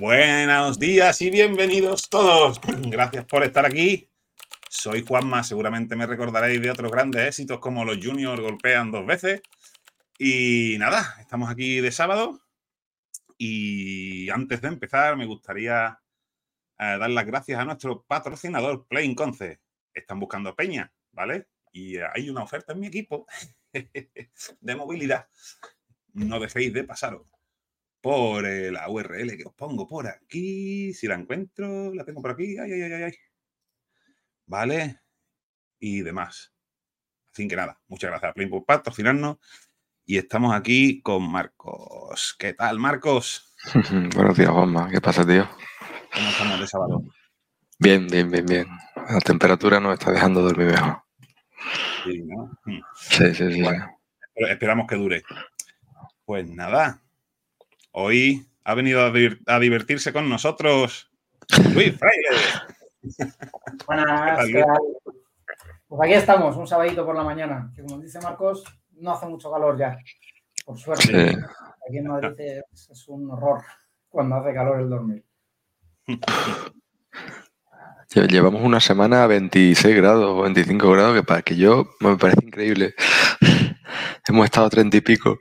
[0.00, 2.58] Buenos días y bienvenidos todos.
[2.90, 4.10] Gracias por estar aquí.
[4.70, 9.42] Soy Juanma, seguramente me recordaréis de otros grandes éxitos como los Juniors golpean dos veces.
[10.18, 12.40] Y nada, estamos aquí de sábado.
[13.36, 16.00] Y antes de empezar, me gustaría
[16.78, 19.60] eh, dar las gracias a nuestro patrocinador Plain Conce.
[19.92, 21.48] Están buscando peña, ¿vale?
[21.72, 23.26] Y hay una oferta en mi equipo
[23.74, 25.28] de movilidad.
[26.14, 27.30] No dejéis de pasaros
[28.00, 30.92] por eh, la URL que os pongo por aquí.
[30.94, 32.58] Si la encuentro, la tengo por aquí.
[32.58, 33.12] Ay, ay, ay, ay.
[34.46, 35.00] Vale.
[35.78, 36.52] Y demás.
[37.32, 39.38] Así que nada, muchas gracias a Plain por patrocinarnos.
[40.04, 42.34] Y estamos aquí con Marcos.
[42.38, 43.54] ¿Qué tal, Marcos?
[44.14, 44.90] Buenos días, Juanma.
[44.90, 45.48] ¿Qué pasa, tío?
[46.12, 47.04] ¿Cómo estamos de sábado?
[47.78, 48.66] Bien, bien, bien, bien.
[49.08, 51.02] La temperatura nos está dejando dormir mejor.
[52.04, 52.50] Sí, ¿no?
[52.64, 52.80] Mm.
[52.96, 53.62] Sí, sí, sí.
[53.62, 53.88] Bueno,
[54.48, 55.22] esperamos que dure.
[56.24, 57.00] Pues nada,
[57.92, 61.10] hoy ha venido a, divertirse con nosotros
[61.74, 62.28] Luis Fraile.
[63.86, 64.46] Buenas.
[65.88, 69.50] Pues aquí estamos, un sabadito por la mañana, que como dice Marcos, no hace mucho
[69.50, 69.98] calor ya,
[70.64, 71.32] por suerte.
[71.32, 71.36] Sí.
[71.88, 73.62] Aquí en Madrid es, es un horror
[74.08, 75.24] cuando hace calor el dormir.
[78.10, 82.16] Lle- Llevamos una semana a 26 grados o 25 grados, que para que yo me
[82.16, 82.94] parece increíble.
[84.28, 85.38] Hemos estado a 30 y pico.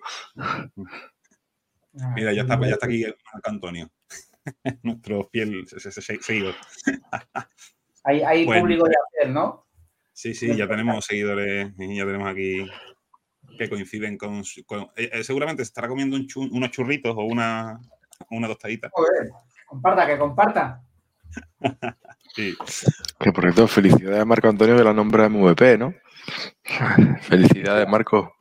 [2.02, 3.90] Ah, Mira, ya está, ya está aquí Marco Antonio,
[4.84, 6.56] nuestro fiel se- se- se- seguidor.
[8.06, 8.62] Hay, hay Bueno.
[8.62, 9.66] público ya fiel, ¿no?
[10.14, 12.66] Sí, sí, ya tenemos seguidores y ya tenemos aquí
[13.58, 14.44] que coinciden con...
[14.46, 17.78] su- con- eh, eh, seguramente se estará comiendo un unos churritos o una,
[18.32, 18.90] una tostadita.
[18.94, 19.30] Joder,
[19.68, 20.82] comparta, que comparta.
[22.36, 22.56] Sí.
[23.20, 25.94] Que por cierto, felicidades a Marco Antonio que la nombra MVP, ¿no?
[27.22, 28.32] Felicidades, Marco.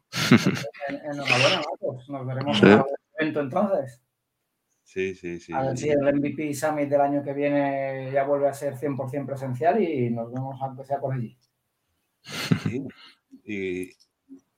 [0.88, 2.08] En- Enhorabuena, Marcos.
[2.08, 2.66] Nos veremos Sí.
[3.18, 4.02] Evento entonces.
[4.84, 5.52] Sí, sí, sí.
[5.52, 9.26] A ver si el MVP Summit del año que viene ya vuelve a ser 100%
[9.26, 11.36] presencial y nos vemos aunque sea por allí.
[12.62, 12.82] Sí.
[13.44, 13.90] Y,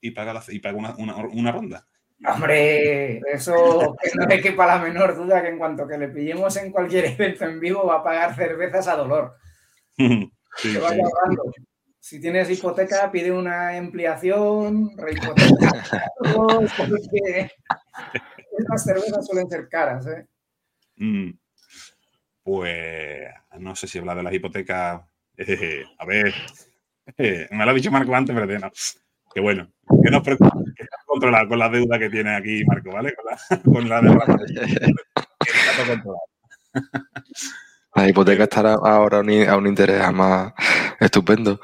[0.00, 1.86] y paga, la- y paga una, una- una ronda.
[2.26, 6.54] Hombre, eso que no le quepa la menor duda que en cuanto que le pillemos
[6.58, 9.34] en cualquier evento en vivo va a pagar cervezas a dolor.
[10.56, 10.80] Sí, sí.
[12.00, 15.72] Si tienes hipoteca, pide una ampliación, rehipoteca.
[18.60, 20.26] Estas cervezas suelen ser caras, ¿eh?
[20.96, 21.30] Mm.
[22.42, 23.28] Pues
[23.58, 25.02] no sé si habla de las hipotecas.
[25.36, 26.34] eh, a ver,
[27.16, 28.70] eh, me lo ha dicho Marco antes, pero no.
[29.32, 29.70] Que bueno,
[30.02, 33.14] que no os preocupéis, que está controlado con la deuda que tiene aquí Marco, ¿vale?
[33.14, 34.26] Con la, con la deuda.
[34.26, 36.24] Que está todo controlado.
[37.92, 40.52] La hipoteca estará ahora a un, a un interés más
[41.00, 41.60] estupendo.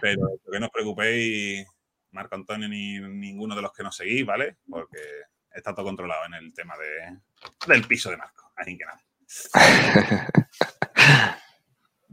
[0.00, 1.66] Pero que no os preocupéis,
[2.12, 4.58] Marco Antonio, ni ninguno de los que nos seguís, ¿vale?
[4.68, 4.98] Porque
[5.50, 7.18] está todo controlado en el tema de,
[7.66, 8.52] del piso de Marco.
[8.56, 9.02] Así que nada.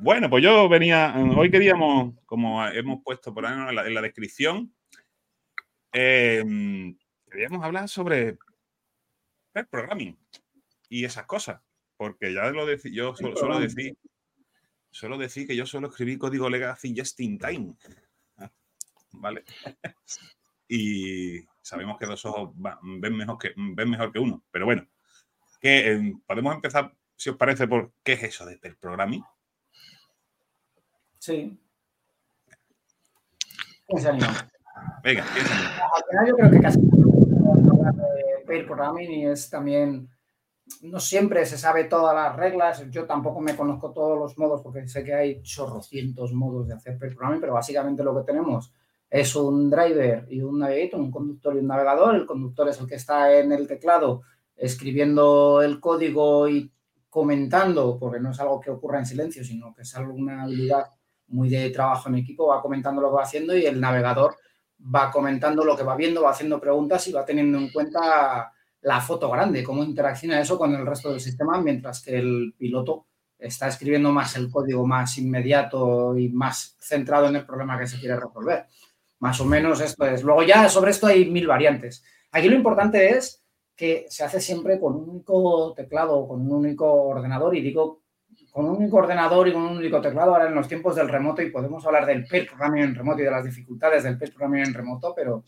[0.02, 4.02] Bueno, pues yo venía, hoy queríamos, como hemos puesto por ahí en la, en la
[4.02, 4.74] descripción,
[5.92, 6.42] eh,
[7.30, 8.38] queríamos hablar sobre
[9.52, 10.18] pair programming
[10.88, 11.62] y esas cosas,
[11.98, 13.98] porque ya lo decí, yo suelo, suelo decir,
[14.90, 17.74] suelo decir que yo suelo escribir código legacy just in time,
[19.12, 19.44] ¿vale?
[20.68, 24.88] y sabemos que dos ojos ven mejor que, ven mejor que uno, pero bueno,
[25.60, 29.24] que eh, podemos empezar, si os parece, por qué es eso de pair programming.
[31.18, 31.60] Sí.
[33.88, 34.50] ¿Quién se anima?
[35.04, 35.70] Venga, ¿quién se anima?
[35.96, 36.80] Al final yo creo que casi
[38.46, 40.10] pair programming y es también
[40.82, 42.90] no siempre se sabe todas las reglas.
[42.90, 46.98] Yo tampoco me conozco todos los modos porque sé que hay chorrocientos modos de hacer
[46.98, 48.72] pair programming, pero básicamente lo que tenemos
[49.10, 52.16] es un driver y un navigator, un conductor y un navegador.
[52.16, 54.22] El conductor es el que está en el teclado
[54.56, 56.72] escribiendo el código y
[57.10, 60.86] comentando, porque no es algo que ocurra en silencio, sino que es algo, una habilidad
[61.28, 64.36] muy de trabajo en equipo, va comentando lo que va haciendo y el navegador
[64.96, 68.52] va comentando lo que va viendo, va haciendo preguntas y va teniendo en cuenta
[68.82, 73.08] la foto grande, cómo interacciona eso con el resto del sistema, mientras que el piloto
[73.38, 78.00] está escribiendo más el código más inmediato y más centrado en el problema que se
[78.00, 78.68] quiere resolver.
[79.20, 80.24] Más o menos esto es.
[80.24, 82.04] Luego ya sobre esto hay mil variantes.
[82.32, 83.44] Aquí lo importante es
[83.76, 88.02] que se hace siempre con un único teclado, con un único ordenador y digo
[88.52, 91.42] con un único ordenador y con un único teclado ahora en los tiempos del remoto
[91.42, 94.66] y podemos hablar del pair programming en remoto y de las dificultades del pair programming
[94.66, 95.44] en remoto, pero,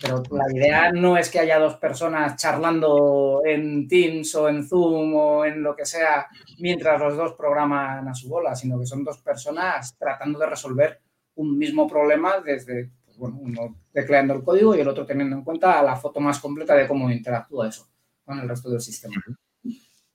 [0.00, 5.14] pero la idea no es que haya dos personas charlando en Teams o en Zoom
[5.14, 6.26] o en lo que sea
[6.58, 11.00] mientras los dos programan a su bola, sino que son dos personas tratando de resolver
[11.34, 15.82] un mismo problema desde, bueno, uno tecleando el código y el otro teniendo en cuenta
[15.82, 17.88] la foto más completa de cómo interactúa eso
[18.24, 19.14] con el resto del sistema.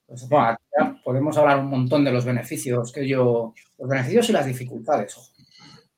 [0.05, 0.27] Pues,
[1.03, 5.31] podemos hablar un montón de los beneficios que ello, los beneficios y las dificultades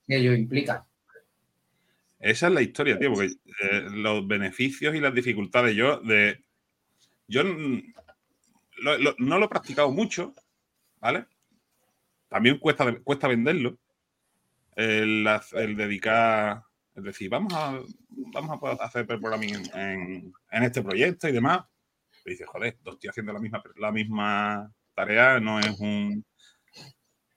[0.08, 0.86] que ello implica.
[2.20, 6.42] Esa es la historia, tío, porque eh, los beneficios y las dificultades, yo de.
[7.28, 10.34] Yo no lo he practicado mucho,
[11.00, 11.26] ¿vale?
[12.30, 13.78] También cuesta, cuesta venderlo.
[14.76, 15.26] El,
[15.76, 16.64] dedicar.
[16.96, 17.80] Es decir, vamos a,
[18.10, 21.62] vamos a hacer programming en, en, este proyecto y demás.
[22.26, 26.24] Y dices, joder, estoy haciendo la misma, la misma tarea, no es un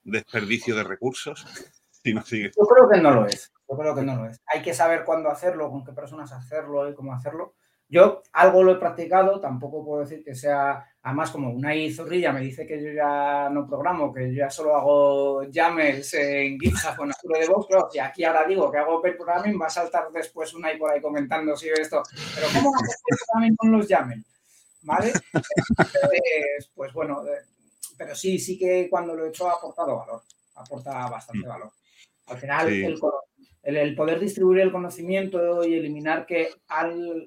[0.03, 1.45] desperdicio de recursos.
[2.03, 2.51] Si no sigue.
[2.55, 3.51] Yo creo que no lo es.
[3.67, 4.39] Yo creo que no lo es.
[4.45, 7.55] Hay que saber cuándo hacerlo, con qué personas hacerlo y cómo hacerlo.
[7.89, 12.41] Yo algo lo he practicado, tampoco puedo decir que sea, además como una Zorrilla me
[12.41, 17.11] dice que yo ya no programo, que yo ya solo hago YAMLs en GitHub con
[17.11, 20.53] Azure DevOps, pero si aquí ahora digo que hago pair programming, va a saltar después
[20.53, 22.03] una y por ahí comentando si esto,
[22.35, 24.25] pero ¿cómo haces pair programming con los YAML?
[24.81, 25.13] ¿Vale?
[26.75, 27.41] pues bueno, eh,
[27.97, 30.21] pero sí, sí que cuando lo he hecho ha aportado valor,
[30.55, 31.49] aporta bastante mm.
[31.49, 31.71] valor.
[32.27, 32.99] Al final, el,
[33.63, 36.49] el, poder distribuir el conocimiento y eliminar que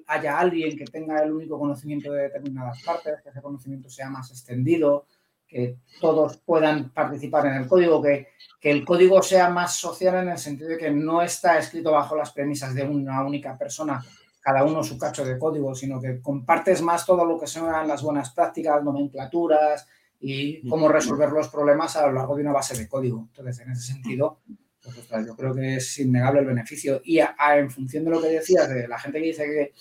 [0.07, 4.31] haya alguien que tenga el único conocimiento de determinadas partes, que ese conocimiento sea más
[4.31, 5.05] extendido,
[5.47, 8.29] que todos puedan participar en el código, que,
[8.59, 12.15] que el código sea más social en el sentido de que no está escrito bajo
[12.15, 14.01] las premisas de una única persona,
[14.39, 18.01] cada uno su cacho de código, sino que compartes más todo lo que son las
[18.01, 19.87] buenas prácticas, nomenclaturas
[20.19, 23.27] y cómo resolver los problemas a lo largo de una base de código.
[23.27, 24.39] Entonces, en ese sentido,
[24.83, 27.01] pues, yo creo que es innegable el beneficio.
[27.03, 29.73] Y en función de lo que decías, de la gente que dice que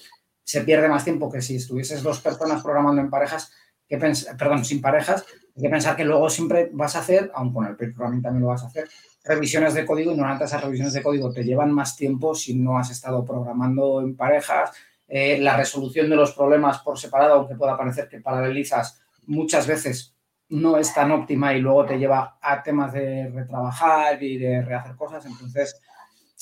[0.45, 3.53] se pierde más tiempo que si estuvieses dos personas programando en parejas,
[3.89, 5.25] que perdón, sin parejas,
[5.57, 8.49] hay que pensar que luego siempre vas a hacer, aun con el programming también lo
[8.49, 8.89] vas a hacer,
[9.25, 12.79] revisiones de código y normalmente esas revisiones de código te llevan más tiempo si no
[12.79, 14.71] has estado programando en parejas.
[15.09, 20.15] Eh, la resolución de los problemas por separado, aunque pueda parecer que paralelizas, muchas veces
[20.51, 24.97] no es tan óptima y luego te lleva a temas de retrabajar y de rehacer
[24.97, 25.25] cosas.
[25.25, 25.81] Entonces,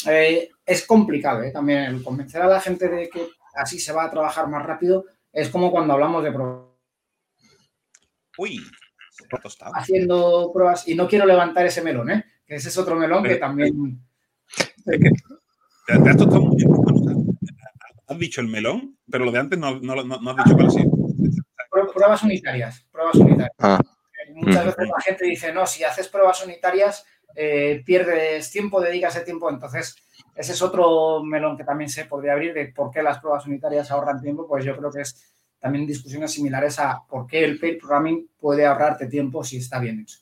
[0.06, 1.50] eh, es complicado ¿eh?
[1.50, 5.04] también el convencer a la gente de que así se va a trabajar más rápido.
[5.32, 6.32] Es como cuando hablamos de
[8.38, 8.60] Uy,
[9.74, 12.24] haciendo pruebas y no quiero levantar ese melón, ¿eh?
[12.46, 14.00] que ese es otro melón que también...
[18.06, 20.84] has dicho el melón, pero lo de antes no, no, no, has dicho cuál sí.
[21.92, 23.52] Pruebas unitarias, pruebas unitarias.
[23.58, 23.80] Ah.
[24.38, 27.04] Muchas veces la gente dice, no, si haces pruebas unitarias,
[27.34, 29.50] eh, pierdes tiempo, dedicas ese tiempo.
[29.50, 29.96] Entonces,
[30.36, 33.90] ese es otro melón que también se podría abrir de por qué las pruebas unitarias
[33.90, 34.46] ahorran tiempo.
[34.46, 38.64] Pues yo creo que es también discusiones similares a por qué el paid programming puede
[38.64, 40.18] ahorrarte tiempo si está bien hecho.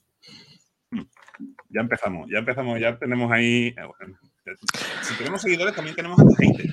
[1.69, 3.75] Ya empezamos, ya empezamos, ya tenemos ahí.
[4.47, 4.55] Eh,
[5.03, 6.73] si tenemos seguidores, también tenemos a gente.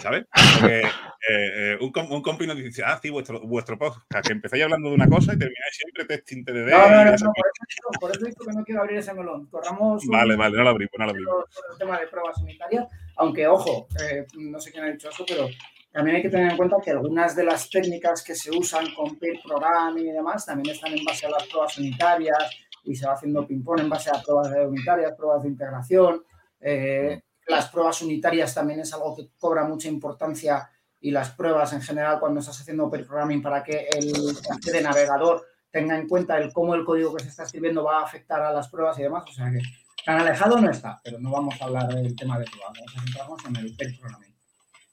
[0.00, 0.26] ¿Sabes?
[0.60, 0.88] Porque eh,
[1.28, 4.94] eh, un, un compi nos dice, ah, sí, vuestro, vuestro podcast, que empezáis hablando de
[4.94, 6.70] una cosa y termináis siempre testing TDD.
[6.70, 9.46] No, no, no, no por, eso, por eso digo que no quiero abrir ese melón.
[9.46, 10.04] Corramos.
[10.06, 11.44] Vale, vale, no lo abrimos, no lo abrimos.
[11.72, 12.86] el tema de pruebas sanitarias,
[13.16, 15.48] aunque, ojo, eh, no sé quién ha dicho eso, pero
[15.92, 19.18] también hay que tener en cuenta que algunas de las técnicas que se usan con
[19.18, 22.38] peer programming y demás también están en base a las pruebas unitarias
[22.84, 26.24] y se va haciendo ping-pong en base a pruebas unitarias, pruebas de integración.
[26.60, 31.82] Eh, las pruebas unitarias también es algo que cobra mucha importancia y las pruebas en
[31.82, 36.84] general cuando estás haciendo programming para que el navegador tenga en cuenta el cómo el
[36.84, 39.24] código que se está escribiendo va a afectar a las pruebas y demás.
[39.28, 39.60] O sea que
[40.04, 43.00] tan alejado no está, pero no vamos a hablar del tema de pruebas, vamos a
[43.00, 44.34] centrarnos en el pair programming.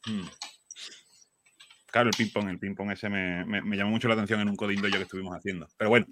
[0.06, 0.28] Hmm.
[1.92, 4.88] Claro, el ping-pong, el ping-pong ese me, me, llamó mucho la atención en un codindo
[4.88, 5.68] yo que estuvimos haciendo.
[5.76, 6.06] Pero bueno,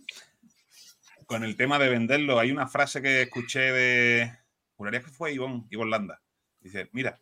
[1.27, 4.31] con el tema de venderlo, hay una frase que escuché de.
[4.75, 6.21] Juraría que fue Ivonne, Ivonne Landa,
[6.59, 7.19] Dice, mira,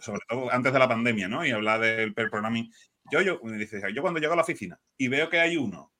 [0.00, 1.44] sobre todo antes de la pandemia, ¿no?
[1.44, 2.72] Y habla del pair programming.
[3.10, 5.92] Yo, yo, dice, yo cuando llego a la oficina y veo que hay uno,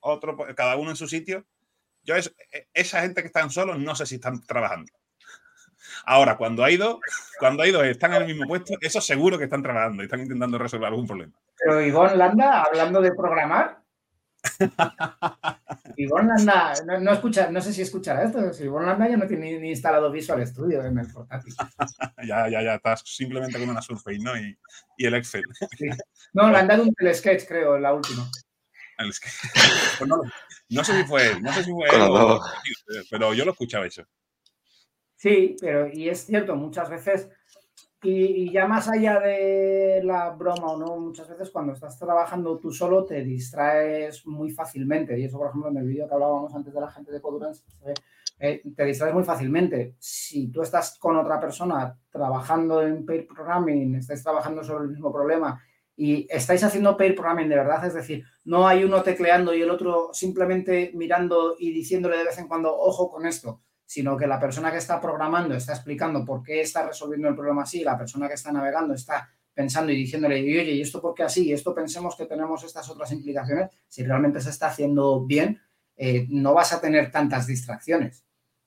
[0.00, 1.46] otro, cada uno en su sitio,
[2.02, 4.92] yo es, e, esa gente que están solos no sé si están trabajando.
[6.04, 6.98] Ahora, cuando hay dos,
[7.38, 10.20] cuando hay dos están en el mismo puesto, eso seguro que están trabajando y están
[10.20, 11.32] intentando resolver algún problema.
[11.58, 13.77] Pero Ivonne Landa, hablando de programar,
[15.96, 18.52] Ivonne Landa, no, escucha, no sé si escuchará esto.
[18.52, 21.54] Si Ivonne Landa ya no tiene ni instalado Visual Studio en el portátil.
[22.26, 24.36] ya, ya, ya, estás simplemente con una Surface, ¿no?
[24.38, 24.56] Y,
[24.98, 25.42] el Excel.
[26.32, 28.28] No, le han dado un telesketch, creo, la última.
[28.98, 30.10] Pues
[30.70, 34.04] no, sé si fue él, no sé si fue él, pero yo lo escuchaba eso.
[35.14, 37.28] Sí, pero y es cierto, muchas veces
[38.02, 42.70] y, ya más allá de la broma o no, muchas veces cuando estás trabajando tú
[42.70, 45.18] solo te distraes muy fácilmente.
[45.18, 47.64] Y eso, por ejemplo, en el vídeo que hablábamos antes de la gente de Codurance,
[48.38, 49.96] eh, te distraes muy fácilmente.
[49.98, 55.12] Si tú estás con otra persona trabajando en pair programming, estáis trabajando sobre el mismo
[55.12, 55.60] problema
[55.96, 59.70] y estáis haciendo pair programming de verdad, es decir, no hay uno tecleando y el
[59.70, 64.38] otro simplemente mirando y diciéndole de vez en cuando, ojo con esto, sino que la
[64.38, 68.28] persona que está programando está explicando por qué está resolviendo el problema así, la persona
[68.28, 71.46] que está navegando está pensando y diciéndole, oye, ¿y esto por qué así?
[71.46, 73.70] ¿Y esto pensemos que tenemos estas otras implicaciones?
[73.88, 75.58] Si realmente se está haciendo bien,
[75.96, 78.26] eh, no vas a tener tantas distracciones.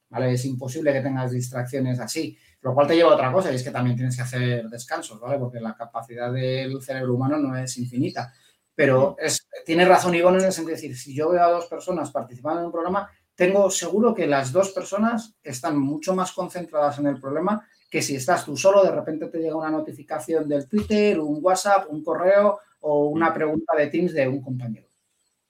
[0.09, 0.33] ¿vale?
[0.33, 3.63] Es imposible que tengas distracciones así, lo cual te lleva a otra cosa, y es
[3.63, 5.37] que también tienes que hacer descansos, ¿vale?
[5.37, 8.33] Porque la capacidad del cerebro humano no es infinita.
[8.73, 11.67] Pero es, tiene razón Ivonne en el sentido de decir, si yo veo a dos
[11.67, 13.07] personas participando en un programa,
[13.41, 18.15] tengo seguro que las dos personas están mucho más concentradas en el problema que si
[18.15, 22.59] estás tú solo, de repente te llega una notificación del Twitter, un WhatsApp, un correo
[22.81, 24.85] o una pregunta de Teams de un compañero.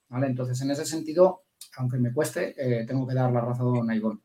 [0.07, 0.27] ¿Vale?
[0.27, 1.41] Entonces, en ese sentido,
[1.75, 4.21] aunque me cueste, eh, tengo que dar la razón a Ivonne.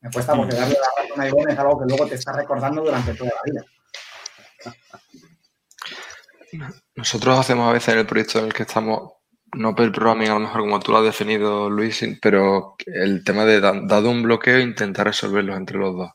[0.00, 2.82] Me cuesta porque darle la razón a Ivonne es algo que luego te está recordando
[2.82, 3.64] durante toda la vida.
[6.96, 9.12] Nosotros hacemos a veces en el proyecto en el que estamos,
[9.56, 13.44] no el programming a lo mejor como tú lo has definido, Luis, pero el tema
[13.44, 16.10] de dado un bloqueo, intentar resolverlo entre los dos.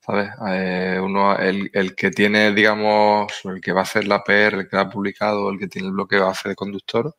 [0.00, 0.30] ¿Sabes?
[0.50, 4.68] Eh, uno, el, el, que tiene, digamos, el que va a hacer la PR, el
[4.68, 7.16] que ha publicado, el que tiene el bloqueo hace de conductor,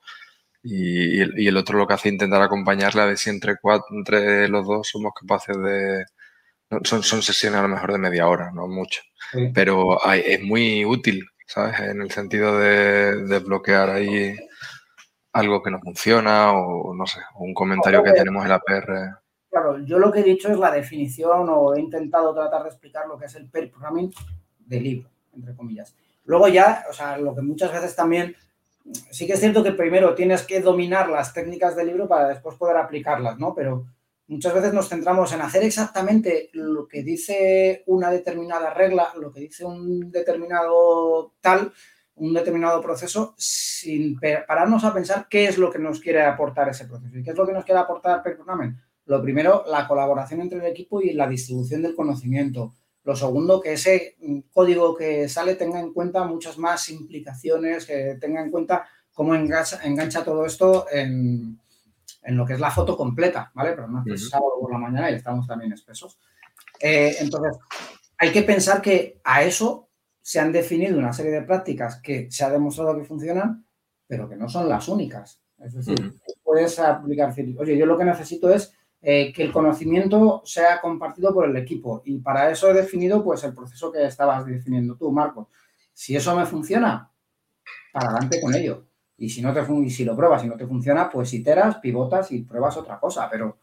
[0.64, 4.48] y, el, otro lo que hace es intentar acompañarle a ver si entre, cuatro, entre
[4.50, 6.06] los dos somos capaces de...
[6.84, 9.02] Son, son sesiones a lo mejor de media hora, no mucho.
[9.54, 11.80] Pero es muy útil, ¿sabes?
[11.80, 14.36] En el sentido de desbloquear ahí
[15.38, 19.18] algo que no funciona o no sé, un comentario que tenemos en la PR.
[19.50, 23.08] Claro, yo lo que he dicho es la definición o he intentado tratar de explicar
[23.08, 24.14] lo que es el pair programming
[24.60, 25.96] de libro, entre comillas.
[26.26, 28.36] Luego ya, o sea, lo que muchas veces también
[29.12, 32.56] sí que es cierto que primero tienes que dominar las técnicas del libro para después
[32.58, 33.54] poder aplicarlas, ¿no?
[33.54, 33.86] Pero
[34.28, 39.42] muchas veces nos centramos en hacer exactamente lo que dice una determinada regla, lo que
[39.42, 41.72] dice un determinado tal,
[42.18, 46.86] un determinado proceso, sin pararnos a pensar qué es lo que nos quiere aportar ese
[46.86, 47.18] proceso.
[47.18, 48.76] ¿Y qué es lo que nos quiere aportar Perprogramming?
[49.06, 52.74] Lo primero, la colaboración entre el equipo y la distribución del conocimiento
[53.08, 54.18] lo segundo, que ese
[54.52, 60.26] código que sale tenga en cuenta muchas más implicaciones, que tenga en cuenta cómo engancha,
[60.26, 61.58] todo esto en,
[62.24, 63.72] lo que es la foto completa, ¿vale?
[63.72, 66.20] Pero no es sábado por la mañana y estamos también espesos.
[66.82, 67.58] Eh, entonces,
[68.18, 69.87] hay que pensar que a eso
[70.28, 73.66] se han definido una serie de prácticas que se ha demostrado que funcionan,
[74.06, 75.40] pero que no son las únicas.
[75.58, 80.82] Es decir, puedes aplicar, oye, yo lo que necesito es eh, que el conocimiento sea
[80.82, 82.02] compartido por el equipo.
[82.04, 85.48] Y para eso he definido pues el proceso que estabas definiendo tú, Marco.
[85.94, 87.10] Si eso me funciona,
[87.94, 88.86] para adelante con ello.
[89.16, 92.34] Y si no te y si lo pruebas y no te funciona, pues iteras, pivotas
[92.34, 93.30] y pruebas otra cosa.
[93.32, 93.60] Pero,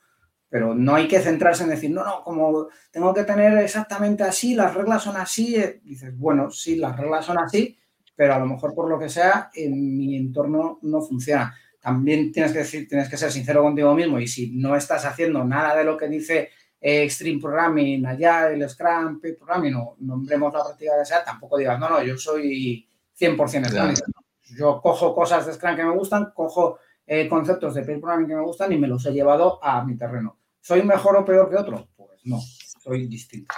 [0.55, 4.55] pero no hay que centrarse en decir, no, no, como tengo que tener exactamente así,
[4.55, 5.57] las reglas son así.
[5.57, 7.77] Eh, dices, bueno, sí, las reglas son así,
[8.15, 12.53] pero a lo mejor por lo que sea, en mi entorno no funciona también tienes
[12.53, 15.83] que decir, tienes que ser sincero contigo mismo y si no estás haciendo nada de
[15.83, 21.05] lo que dice eh, Extreme Programming, allá el Scrum, Programming o nombremos la práctica que
[21.05, 23.95] sea, tampoco digas, no, no, yo soy 100% Scrum.
[24.57, 28.37] Yo cojo cosas de Scrum que me gustan, cojo eh, conceptos de Pair Programming que
[28.37, 30.39] me gustan y me los he llevado a mi terreno.
[30.65, 31.89] ¿Soy mejor o peor que otro?
[31.95, 32.41] Pues no,
[32.83, 33.55] soy distinto.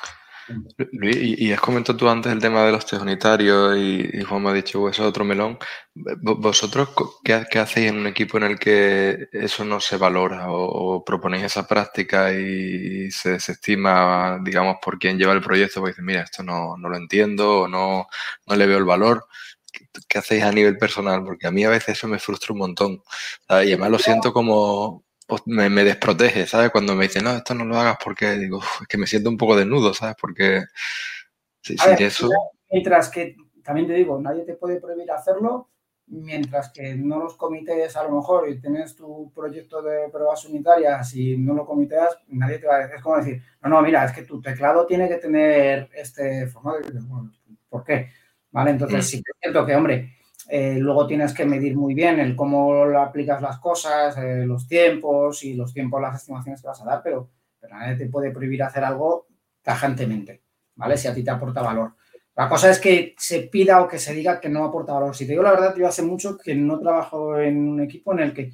[0.92, 4.50] Luis, y, has comentado tú antes el tema de los test unitarios y, Juan me
[4.50, 5.56] ha dicho, eso es otro melón.
[5.94, 6.88] ¿Vosotros
[7.22, 11.66] qué, hacéis en un equipo en el que eso no se valora o, proponéis esa
[11.66, 15.78] práctica y se desestima, digamos, por quien lleva el proyecto?
[15.78, 18.08] Porque dice, mira, esto no, lo entiendo o no,
[18.48, 19.28] no le veo el valor.
[20.08, 21.22] ¿Qué, hacéis a nivel personal?
[21.22, 23.02] Porque a mí a veces eso me frustra un montón.
[23.48, 26.70] Y además lo siento como, pues, me, desprotege, ¿sabes?
[26.70, 29.36] Cuando me dicen, no, esto no lo hagas porque digo, es que me siento un
[29.36, 30.16] poco desnudo, ¿sabes?
[30.20, 30.64] Porque
[31.60, 32.28] sí, eso...
[32.70, 35.70] Mientras que, también te digo, nadie te puede prohibir hacerlo,
[36.08, 41.14] mientras que no los comités a lo mejor y tienes tu proyecto de pruebas unitarias
[41.14, 44.04] y no lo comiteas, nadie te va a decir, es como decir, no, no, mira,
[44.04, 46.88] es que tu teclado tiene que tener este formato.
[47.68, 48.10] ¿Por qué?
[48.52, 48.70] ¿Vale?
[48.70, 49.02] Entonces, mm.
[49.02, 50.15] sí que es cierto que, hombre,
[50.48, 55.42] eh, luego tienes que medir muy bien el cómo aplicas las cosas, eh, los tiempos
[55.42, 57.30] y los tiempos, las estimaciones que vas a dar, pero,
[57.68, 59.26] nadie te puede prohibir hacer algo
[59.60, 60.44] tajantemente,
[60.76, 60.96] ¿vale?
[60.96, 61.96] Si a ti te aporta valor.
[62.36, 65.16] La cosa es que se pida o que se diga que no aporta valor.
[65.16, 68.20] Si te digo la verdad, yo hace mucho que no trabajo en un equipo en
[68.20, 68.52] el que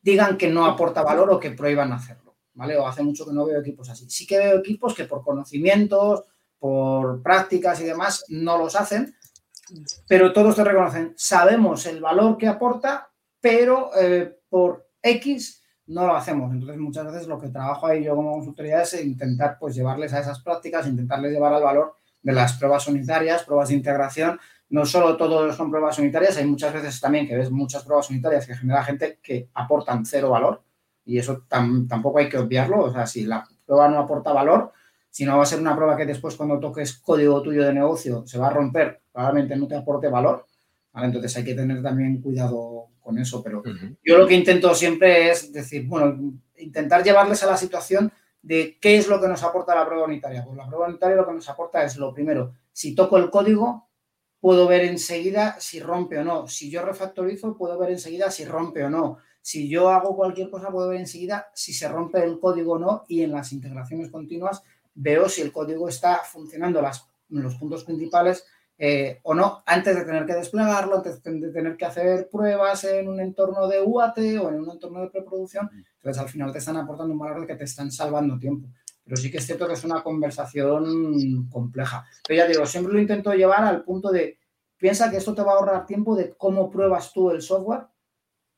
[0.00, 2.78] digan que no aporta valor o que prohíban hacerlo, ¿vale?
[2.78, 4.08] O hace mucho que no veo equipos así.
[4.08, 6.24] Sí que veo equipos que por conocimientos,
[6.58, 9.14] por prácticas y demás, no los hacen,
[10.08, 13.10] pero todos te reconocen, sabemos el valor que aporta,
[13.40, 16.52] pero eh, por X no lo hacemos.
[16.52, 20.20] Entonces, muchas veces lo que trabajo ahí yo como consultoría es intentar pues llevarles a
[20.20, 24.38] esas prácticas, intentarles llevar al valor de las pruebas unitarias, pruebas de integración,
[24.68, 28.46] no solo todos son pruebas unitarias, hay muchas veces también que ves muchas pruebas unitarias
[28.46, 30.62] que genera gente que aportan cero valor
[31.04, 32.84] y eso tampoco hay que obviarlo.
[32.84, 34.72] O sea, si la prueba no aporta valor,
[35.12, 38.26] si no va a ser una prueba que después cuando toques código tuyo de negocio
[38.26, 40.46] se va a romper, probablemente no te aporte valor.
[40.94, 43.42] Entonces hay que tener también cuidado con eso.
[43.42, 43.62] Pero
[44.02, 46.18] yo lo que intento siempre es decir, bueno,
[46.56, 50.46] intentar llevarles a la situación de qué es lo que nos aporta la prueba unitaria.
[50.46, 53.90] Pues la prueba unitaria lo que nos aporta es lo primero, si toco el código,
[54.40, 56.48] puedo ver enseguida si rompe o no.
[56.48, 59.18] Si yo refactorizo, puedo ver enseguida si rompe o no.
[59.42, 63.04] Si yo hago cualquier cosa, puedo ver enseguida si se rompe el código o no
[63.08, 64.62] y en las integraciones continuas
[64.94, 68.44] veo si el código está funcionando las, los puntos principales
[68.84, 73.08] eh, o no, antes de tener que desplegarlo, antes de tener que hacer pruebas en
[73.08, 75.70] un entorno de UAT o en un entorno de preproducción.
[75.96, 78.68] Entonces, al final te están aportando un valor de que te están salvando tiempo.
[79.04, 82.04] Pero sí que es cierto que es una conversación compleja.
[82.26, 84.38] Pero ya digo, siempre lo intento llevar al punto de,
[84.76, 87.86] piensa que esto te va a ahorrar tiempo de cómo pruebas tú el software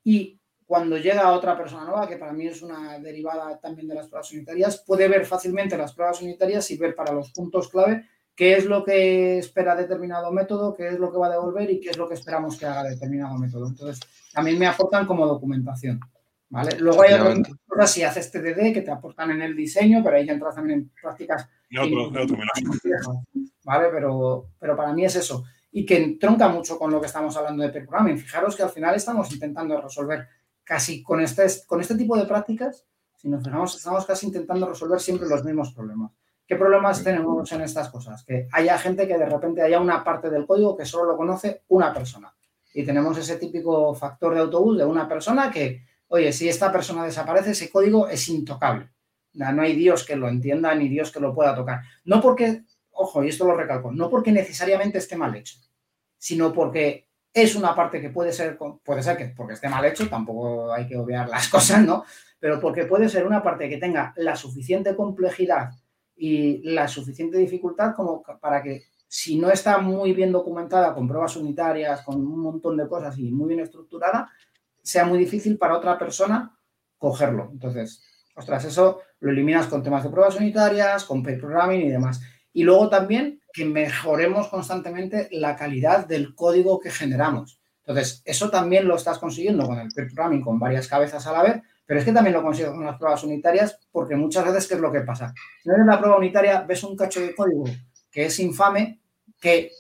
[0.03, 0.41] y
[0.75, 4.33] cuando llega otra persona nueva, que para mí es una derivada también de las pruebas
[4.33, 8.65] unitarias, puede ver fácilmente las pruebas unitarias y ver para los puntos clave qué es
[8.65, 11.97] lo que espera determinado método, qué es lo que va a devolver y qué es
[11.97, 13.69] lo que esperamos que haga determinado método.
[13.69, 14.01] Entonces,
[14.33, 16.01] también me aportan como documentación.
[16.49, 16.77] ¿vale?
[16.81, 20.27] Luego hay otras cosas si haces TDD que te aportan en el diseño, pero ahí
[20.27, 21.49] ya entras también en prácticas.
[23.63, 23.89] ¿Vale?
[23.93, 25.45] Pero, pero para mí es eso.
[25.71, 28.19] Y que tronca mucho con lo que estamos hablando de programming.
[28.19, 30.27] Fijaros que al final estamos intentando resolver
[30.65, 32.85] casi con este, con este tipo de prácticas,
[33.17, 36.13] si nos fijamos, estamos casi intentando resolver siempre los mismos problemas.
[36.47, 38.23] ¿Qué problemas tenemos en estas cosas?
[38.23, 41.63] Que haya gente que de repente haya una parte del código que solo lo conoce
[41.69, 42.35] una persona.
[42.75, 47.05] Y tenemos ese típico factor de autobús de una persona que, oye, si esta persona
[47.05, 48.91] desaparece, ese código es intocable.
[49.33, 51.81] No hay Dios que lo entienda ni Dios que lo pueda tocar.
[52.05, 55.59] No porque, ojo, y esto lo recalco, no porque necesariamente esté mal hecho,
[56.19, 60.09] sino porque es una parte que puede ser, puede ser que porque esté mal hecho,
[60.09, 62.05] tampoco hay que obviar las cosas, ¿no?
[62.39, 65.71] Pero porque puede ser una parte que tenga la suficiente complejidad
[66.17, 71.37] y la suficiente dificultad como para que si no está muy bien documentada con pruebas
[71.37, 74.31] unitarias, con un montón de cosas y muy bien estructurada,
[74.83, 76.57] sea muy difícil para otra persona
[76.99, 77.49] cogerlo.
[77.53, 78.03] Entonces,
[78.37, 82.21] ostras, eso lo eliminas con temas de pruebas unitarias, con pair programming y demás.
[82.53, 87.61] Y luego también que mejoremos constantemente la calidad del código que generamos.
[87.87, 91.63] Entonces, eso también lo estás consiguiendo con el programming con varias cabezas a la vez,
[91.87, 94.81] pero es que también lo consigues con las pruebas unitarias porque muchas veces, ¿qué es
[94.81, 95.33] lo que pasa?
[95.63, 97.65] Si no eres la prueba unitaria, ves un cacho de código
[98.11, 99.01] que es infame,
[99.41, 99.71] que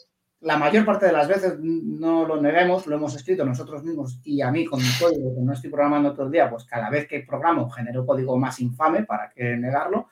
[0.41, 4.41] la mayor parte de las veces no lo neguemos, lo hemos escrito nosotros mismos y
[4.41, 7.09] a mí con mi código que no estoy programando todo el día, pues cada vez
[7.09, 10.11] que programo genero código más infame, ¿para qué negarlo?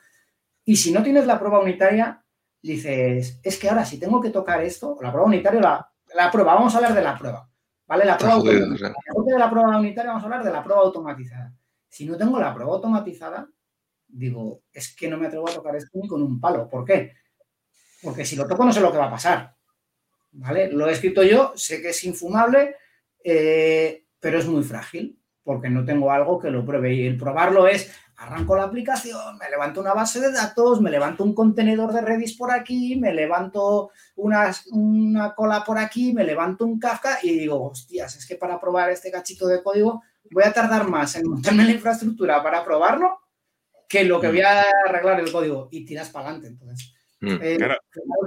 [0.64, 2.21] Y si no tienes la prueba unitaria,
[2.62, 6.54] dices, es que ahora si tengo que tocar esto, la prueba unitaria, la, la prueba,
[6.54, 7.48] vamos a hablar de la prueba,
[7.86, 8.04] ¿vale?
[8.04, 8.94] La prueba automatizada.
[9.26, 11.52] de la prueba unitaria vamos a hablar de la prueba automatizada.
[11.88, 13.48] Si no tengo la prueba automatizada,
[14.12, 16.68] digo, es que no me atrevo a tocar esto ni con un palo.
[16.68, 17.12] ¿Por qué?
[18.02, 19.56] Porque si lo toco no sé lo que va a pasar.
[20.32, 20.70] ¿Vale?
[20.72, 22.76] Lo he escrito yo, sé que es infumable,
[23.22, 26.94] eh, pero es muy frágil porque no tengo algo que lo pruebe.
[26.94, 27.92] Y el probarlo es,
[28.22, 32.36] arranco la aplicación, me levanto una base de datos, me levanto un contenedor de Redis
[32.36, 37.70] por aquí, me levanto una, una cola por aquí, me levanto un Kafka y digo,
[37.70, 41.64] hostias, es que para probar este cachito de código voy a tardar más en montarme
[41.64, 43.18] la infraestructura para probarlo
[43.88, 46.48] que lo que voy a arreglar el código y tiras para adelante.
[46.48, 47.58] Entonces, mm, eh,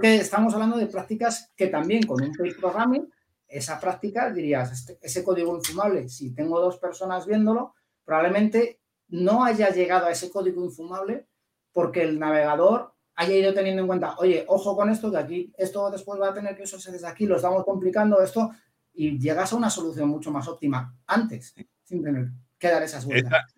[0.01, 3.09] que estamos hablando de prácticas que también con un paid programming,
[3.47, 9.69] esa práctica dirías, este, ese código infumable, si tengo dos personas viéndolo, probablemente no haya
[9.69, 11.27] llegado a ese código infumable
[11.71, 15.89] porque el navegador haya ido teniendo en cuenta, oye, ojo con esto, que aquí esto
[15.89, 18.51] después va a tener que usarse desde aquí, lo estamos complicando esto,
[18.93, 23.55] y llegas a una solución mucho más óptima antes sin tener que dar esas vueltas.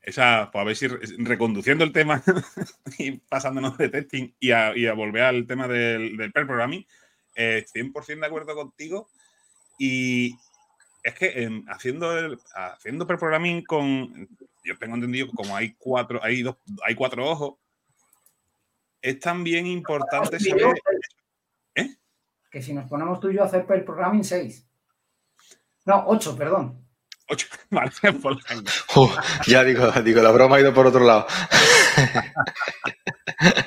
[0.00, 0.86] Esa, pues a ver si
[1.18, 2.22] reconduciendo el tema
[2.98, 6.86] y pasándonos de testing y a, volver al tema del, del pair programming,
[7.36, 9.08] 100% eh, de acuerdo contigo.
[9.78, 10.34] Y
[11.08, 14.28] es que haciendo, el, haciendo pair programming con,
[14.64, 17.54] yo tengo entendido que como hay cuatro, hay dos, hay cuatro ojos,
[19.00, 20.76] es también importante saber.
[21.74, 21.96] ¿Eh?
[22.50, 24.66] Que si nos ponemos tú y yo a hacer pair programming, 6.
[25.86, 26.84] No, 8, perdón.
[29.46, 31.26] ya digo, digo, la broma ha ido por otro lado.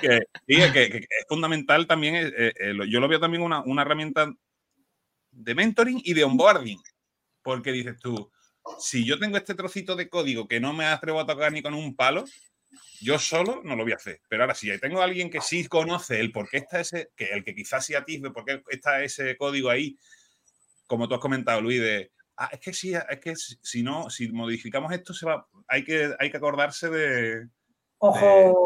[0.02, 4.32] que, es fundamental también, eh, eh, yo lo veo también una, una herramienta
[5.32, 6.80] de mentoring y de onboarding.
[7.44, 8.32] Porque dices tú,
[8.80, 11.74] si yo tengo este trocito de código que no me atrevo a tocar ni con
[11.74, 12.26] un palo,
[13.02, 14.22] yo solo no lo voy a hacer.
[14.30, 17.26] Pero ahora, si tengo a alguien que sí conoce el por qué está ese, que
[17.26, 19.98] el que quizás sí atisbe por qué está ese código ahí,
[20.86, 24.32] como tú has comentado, Luis, de ah, es que sí, es que si no, si
[24.32, 27.48] modificamos esto, se va, hay que, hay que acordarse de.
[27.98, 28.66] Ojo.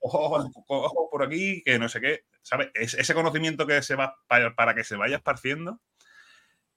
[0.00, 2.24] ojo, ojo, por aquí, que no sé qué.
[2.42, 2.70] ¿Sabes?
[2.74, 5.80] ese conocimiento que se va para, que se vaya esparciendo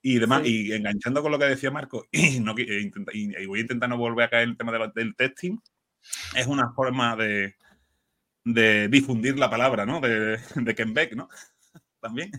[0.08, 3.88] y demás, y enganchando con lo que decía Marco, y, no, y, voy a intentar
[3.88, 5.58] no volver a caer en el tema del testing,
[6.36, 7.56] es una forma de,
[8.44, 10.00] de difundir la palabra, ¿no?
[10.00, 11.28] De, de Ken Beck, ¿no?
[12.00, 12.30] También.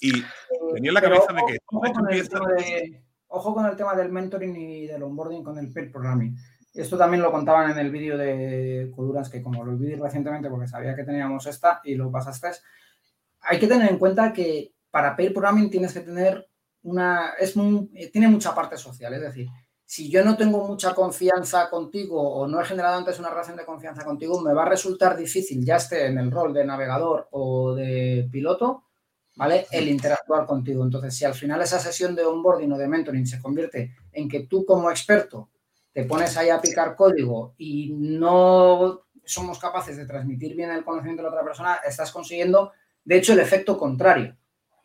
[0.00, 0.24] Y
[0.72, 1.58] tenía la cabeza de que
[3.26, 6.34] ojo, con el tema del mentoring y del onboarding con el pair programming.
[6.72, 10.66] Esto también lo contaban en el vídeo de Coduras, que como lo vi recientemente porque
[10.66, 12.52] sabía que teníamos esta y lo pasaste,
[13.42, 16.46] hay que tener en cuenta que para pair programming tienes que tener
[16.82, 17.54] una, es
[18.12, 19.48] tiene mucha parte social, es decir,
[19.84, 23.64] si yo no tengo mucha confianza contigo o no he generado antes una relación de
[23.64, 27.74] confianza contigo, me va a resultar difícil, ya esté en el rol de navegador o
[27.74, 28.84] de piloto,
[29.34, 29.66] ¿vale?
[29.72, 30.84] El interactuar contigo.
[30.84, 34.46] Entonces, si al final esa sesión de onboarding o de mentoring se convierte en que
[34.46, 35.50] tú como experto
[35.92, 41.22] te pones ahí a picar código y no somos capaces de transmitir bien el conocimiento
[41.22, 42.70] de la otra persona, estás consiguiendo,
[43.04, 44.36] de hecho, el efecto contrario,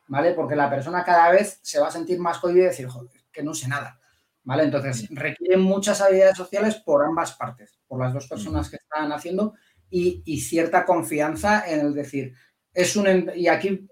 [0.07, 0.33] ¿vale?
[0.33, 3.43] Porque la persona cada vez se va a sentir más cohibida y decir, joder, que
[3.43, 3.99] no sé nada,
[4.43, 4.63] ¿vale?
[4.63, 9.53] Entonces, requieren muchas habilidades sociales por ambas partes, por las dos personas que están haciendo
[9.89, 12.33] y, y cierta confianza en el decir,
[12.73, 13.31] es un...
[13.35, 13.87] Y aquí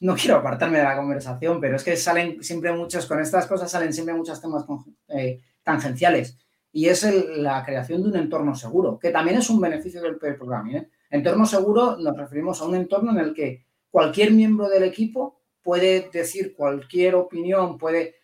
[0.00, 3.70] no quiero apartarme de la conversación, pero es que salen siempre muchos, con estas cosas
[3.70, 4.64] salen siempre muchos temas
[5.08, 6.38] eh, tangenciales.
[6.70, 7.02] Y es
[7.36, 10.76] la creación de un entorno seguro, que también es un beneficio del programming.
[10.76, 10.90] ¿eh?
[11.10, 15.37] Entorno seguro nos referimos a un entorno en el que cualquier miembro del equipo
[15.68, 18.14] puede decir cualquier opinión, puede,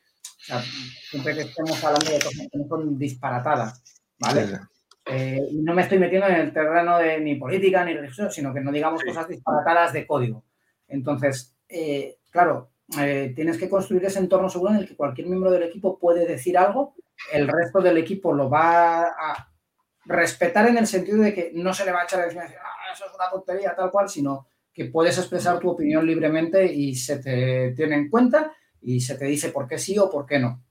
[1.11, 3.83] siempre que estemos hablando de cosas que no son disparatadas,
[4.19, 4.61] ¿vale?
[5.05, 8.63] Eh, no me estoy metiendo en el terreno de ni política ni religión, sino que
[8.63, 10.43] no digamos cosas disparatadas de código.
[10.89, 15.51] Entonces, eh, claro, eh, tienes que construir ese entorno seguro en el que cualquier miembro
[15.51, 16.95] del equipo puede decir algo,
[17.31, 19.53] el resto del equipo lo va a
[20.07, 22.91] respetar en el sentido de que no se le va a echar a decir, ah,
[22.91, 27.19] eso es una tontería, tal cual, sino que puedes expresar tu opinión libremente y se
[27.19, 30.63] te tiene en cuenta y se te dice por qué sí o por qué no.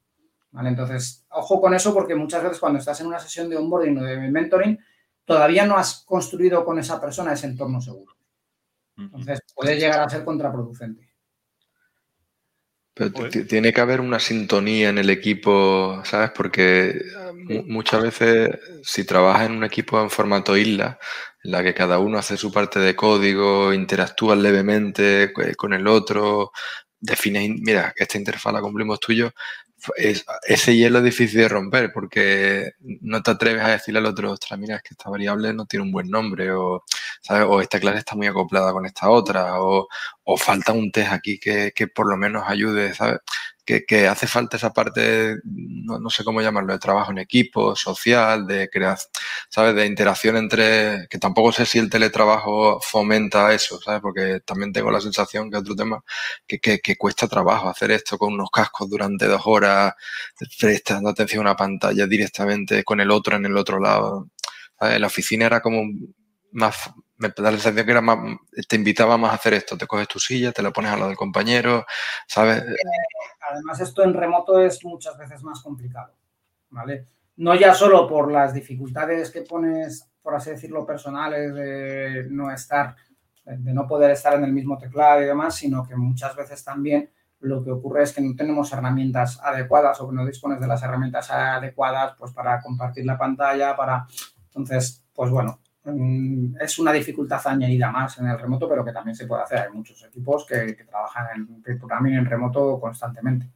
[0.51, 0.69] ¿Vale?
[0.69, 4.03] Entonces, ojo con eso porque muchas veces cuando estás en una sesión de onboarding o
[4.03, 4.77] de mentoring,
[5.25, 8.13] todavía no has construido con esa persona ese entorno seguro.
[8.97, 11.12] Entonces puede llegar a ser contraproducente.
[12.95, 13.11] Pero
[13.47, 16.29] tiene que haber una sintonía en el equipo, ¿sabes?
[16.35, 17.01] Porque
[17.65, 18.49] muchas veces
[18.83, 20.99] si trabajas en un equipo en formato isla,
[21.43, 26.51] en la que cada uno hace su parte de código, interactúa levemente con el otro,
[26.99, 29.31] define, mira, esta interfaz la cumplimos tuyo,
[29.97, 34.59] ese hielo es difícil de romper porque no te atreves a decirle al otro, ostras,
[34.59, 36.83] mira, es que esta variable no tiene un buen nombre o,
[37.21, 37.45] ¿sabes?
[37.49, 39.87] o esta clase está muy acoplada con esta otra o,
[40.23, 43.19] o falta un test aquí que, que, por lo menos ayude, ¿sabes?
[43.65, 48.69] Que, hace falta esa parte, no, sé cómo llamarlo, de trabajo en equipo, social, de
[48.69, 49.09] creación,
[49.49, 49.75] ¿sabes?
[49.75, 54.01] De interacción entre, que tampoco sé si el teletrabajo fomenta eso, ¿sabes?
[54.01, 56.03] Porque también tengo la sensación que otro tema,
[56.47, 59.93] que, que, cuesta trabajo hacer esto con unos cascos durante dos horas,
[60.59, 64.29] prestando atención a una pantalla directamente con el otro en el otro lado.
[64.79, 64.99] ¿sabes?
[64.99, 65.83] La oficina era como
[66.51, 66.75] más
[67.23, 70.51] me da la sensación que te invitaba más a hacer esto, te coges tu silla,
[70.51, 71.85] te la pones al lado del compañero,
[72.27, 72.61] ¿sabes?
[72.61, 72.75] Eh,
[73.49, 76.13] además, esto en remoto es muchas veces más complicado,
[76.69, 77.07] ¿vale?
[77.37, 82.95] No ya solo por las dificultades que pones, por así decirlo, personales de no estar,
[83.45, 87.09] de no poder estar en el mismo teclado y demás, sino que muchas veces también
[87.39, 90.81] lo que ocurre es que no tenemos herramientas adecuadas o que no dispones de las
[90.81, 94.07] herramientas adecuadas pues para compartir la pantalla, para...
[94.45, 99.27] Entonces, pues bueno, es una dificultad añadida más en el remoto, pero que también se
[99.27, 99.59] puede hacer.
[99.59, 103.47] Hay muchos equipos que, trabajan en programming en remoto constantemente.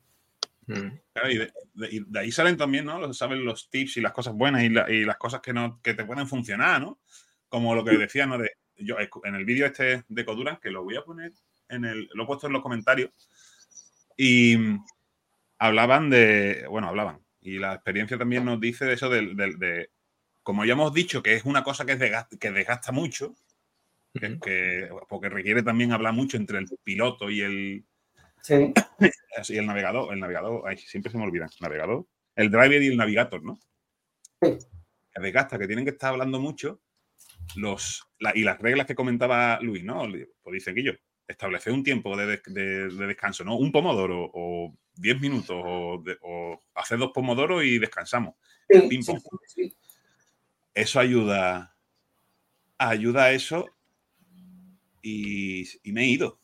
[0.67, 0.99] Mm.
[1.29, 3.13] y, de, ahí salen también, ¿no?
[3.13, 6.27] Saben los tips y las cosas buenas y, las cosas que, no, que te pueden
[6.27, 6.99] funcionar, ¿no?
[7.47, 8.37] Como lo que decía, ¿no?
[8.37, 11.31] De, yo, en el vídeo este de Codura, que lo voy a poner
[11.69, 13.11] en el, lo he puesto en los comentarios,
[14.17, 14.57] y
[15.57, 19.89] hablaban de, bueno, hablaban, y la experiencia también nos dice de eso de, de
[20.47, 23.35] como ya hemos dicho, que es una cosa que, desgasta, que desgasta mucho,
[24.13, 27.85] que, porque requiere también hablar mucho entre el piloto y el,
[28.43, 28.73] sí.
[29.49, 30.13] y el navegador.
[30.13, 32.07] El navegador, ay, siempre se me olvida, navegador.
[32.33, 33.59] El driver y el navigator, ¿no?
[34.41, 34.57] Sí.
[35.11, 36.79] Que desgasta, que tienen que estar hablando mucho.
[37.57, 40.03] Los, y las reglas que comentaba Luis, ¿no?
[40.43, 40.93] Pues dice que yo,
[41.27, 42.39] establecer un tiempo de,
[42.89, 43.57] descanso, ¿no?
[43.57, 48.35] Un pomodoro o 10 minutos o, hacer dos pomodoros y descansamos.
[48.69, 49.01] Sí,
[49.45, 49.77] sí,
[50.77, 51.75] eso ayuda,
[52.77, 53.65] ayuda a eso
[55.01, 56.39] y, me he ido,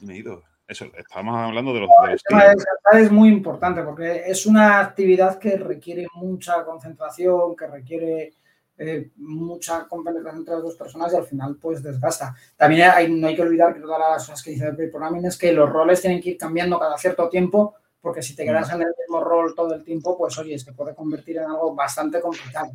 [0.00, 0.42] me he ido.
[0.66, 1.90] Eso, estábamos hablando de los...
[2.08, 2.44] el tema
[2.92, 8.32] de es muy importante porque es una actividad que requiere mucha concentración, que requiere
[8.76, 12.34] eh, mucha compenetración entre las dos personas y al final pues desgasta.
[12.56, 15.38] También hay, no hay que olvidar que todas las cosas que dice el programming es
[15.38, 18.46] que los roles tienen que ir cambiando cada cierto tiempo porque si te mm.
[18.46, 21.74] quedas en el mismo rol todo el tiempo, pues oye, se puede convertir en algo
[21.74, 22.70] bastante complicado.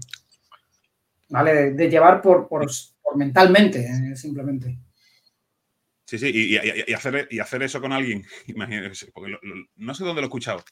[1.32, 1.72] ¿Vale?
[1.72, 2.68] De, llevar por, por,
[3.16, 4.78] mentalmente, eh, simplemente.
[6.06, 9.38] Sí, sí, y, hacer, y hacer eso con alguien, imagínate, porque
[9.76, 10.64] no sé dónde lo he escuchado,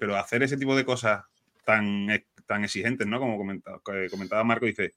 [0.00, 1.22] pero hacer ese tipo de cosas
[1.64, 2.08] tan
[2.46, 3.18] tan exigentes, ¿no?
[3.18, 4.94] Como comentaba, comentaba Marco, dice,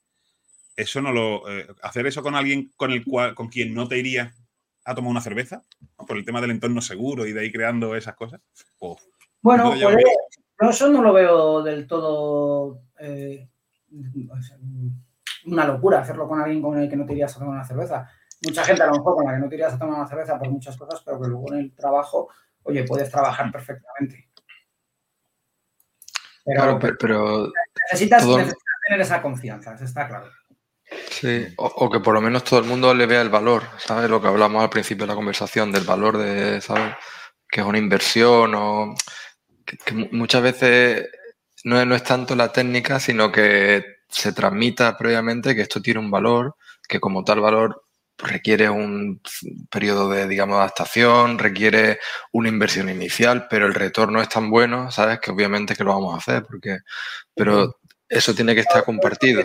[0.76, 1.50] eso no lo.
[1.50, 4.34] Eh, hacer eso con alguien con el cual, con quien no te iría
[4.86, 5.63] a tomar una cerveza,
[6.08, 8.41] por el tema del entorno seguro y de ahí creando esas cosas.
[9.41, 13.50] bueno, pues, eso no lo veo del todo eh,
[15.45, 18.10] una locura hacerlo con alguien con el que no te irías a tomar una cerveza.
[18.45, 20.38] Mucha gente a lo mejor con la que no te irías a tomar una cerveza
[20.38, 22.30] por muchas cosas, pero que luego en el trabajo,
[22.63, 24.30] oye, puedes trabajar perfectamente.
[26.45, 27.52] Pero, pero,
[27.91, 30.30] necesitas, tener esa confianza, está claro.
[31.10, 34.10] Sí, o, que por lo menos todo el mundo le vea el valor, ¿sabes?
[34.10, 36.95] Lo que hablamos al principio de la conversación, del valor de, ¿sabes?
[37.50, 38.95] Que es una inversión o
[39.65, 41.10] que, muchas veces
[41.67, 45.99] no es, no es tanto la técnica, sino que se transmita previamente que esto tiene
[45.99, 46.56] un valor,
[46.88, 47.84] que como tal valor
[48.17, 49.21] requiere un
[49.69, 51.99] periodo de, digamos, adaptación, requiere
[52.32, 55.19] una inversión inicial, pero el retorno es tan bueno, ¿sabes?
[55.19, 56.77] Que obviamente que lo vamos a hacer, porque,
[57.36, 57.75] pero
[58.08, 59.43] eso tiene que estar compartido.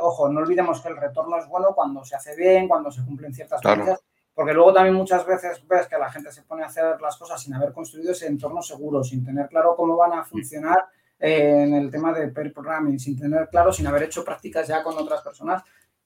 [0.00, 3.34] Ojo, no olvidemos que el retorno es bueno cuando se hace bien, cuando se cumplen
[3.34, 4.00] ciertas cosas,
[4.32, 7.42] porque luego también muchas veces ves que la gente se pone a hacer las cosas
[7.42, 10.82] sin haber construido ese entorno seguro, sin tener claro cómo van a funcionar
[11.24, 14.82] eh, en el tema de pair programming, sin tener claro, sin haber hecho prácticas ya
[14.82, 15.62] con otras personas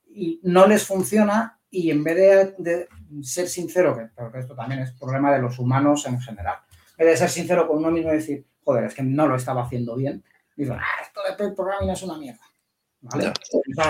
[0.08, 2.86] y no les funciona y en vez de,
[3.22, 6.58] ser sincero, que porque esto también es problema de los humanos en general,
[6.98, 9.36] en vez de ser sincero con uno mismo y decir, joder, es que no lo
[9.36, 10.22] estaba haciendo bien,
[10.54, 12.42] dicen, ah, esto de pair programming es una mierda.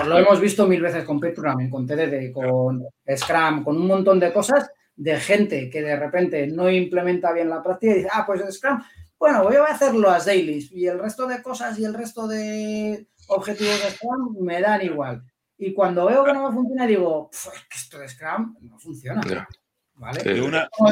[0.05, 2.85] lo hemos visto mil veces con pair programming, con TDD, con
[3.17, 7.61] Scrum, con un montón de cosas de gente que de repente no implementa bien la
[7.61, 8.81] práctica y dice, ah, pues Scrum,
[9.19, 13.07] bueno, voy a hacerlo a dailies y el resto de cosas y el resto de
[13.27, 15.23] objetivos de Scrum me dan igual.
[15.57, 19.47] Y cuando veo que no me funciona, digo, es que esto de Scrum no funciona.
[19.95, 20.21] ¿Vale?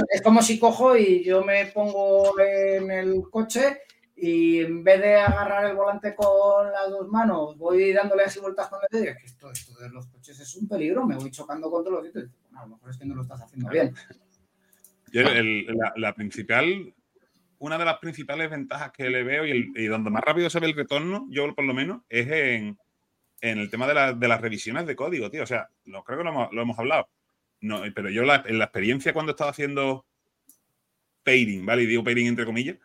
[0.10, 3.82] Es como si cojo y yo me pongo en el coche
[4.16, 8.68] y en vez de agarrar el volante con las dos manos, voy dándole así vueltas
[8.68, 9.12] con el dedo.
[9.12, 12.04] Es que esto, esto de los coches es un peligro, me voy chocando contra los
[12.04, 12.30] dientes.
[12.56, 13.94] a lo mejor es que no lo estás haciendo bien.
[15.98, 16.94] la, principal,
[17.66, 20.76] una de las principales ventajas que le veo y, donde más rápido se ve el
[20.76, 22.78] retorno, yo por lo menos, es en,
[23.42, 25.44] en el tema de, las revisiones de código, tío.
[25.44, 27.10] O sea, lo, creo que lo hemos, hablado.
[27.62, 30.06] No, pero yo en la experiencia cuando estaba haciendo
[31.24, 31.84] pairing, ¿vale?
[31.84, 32.78] Y digo pairing entre comillas,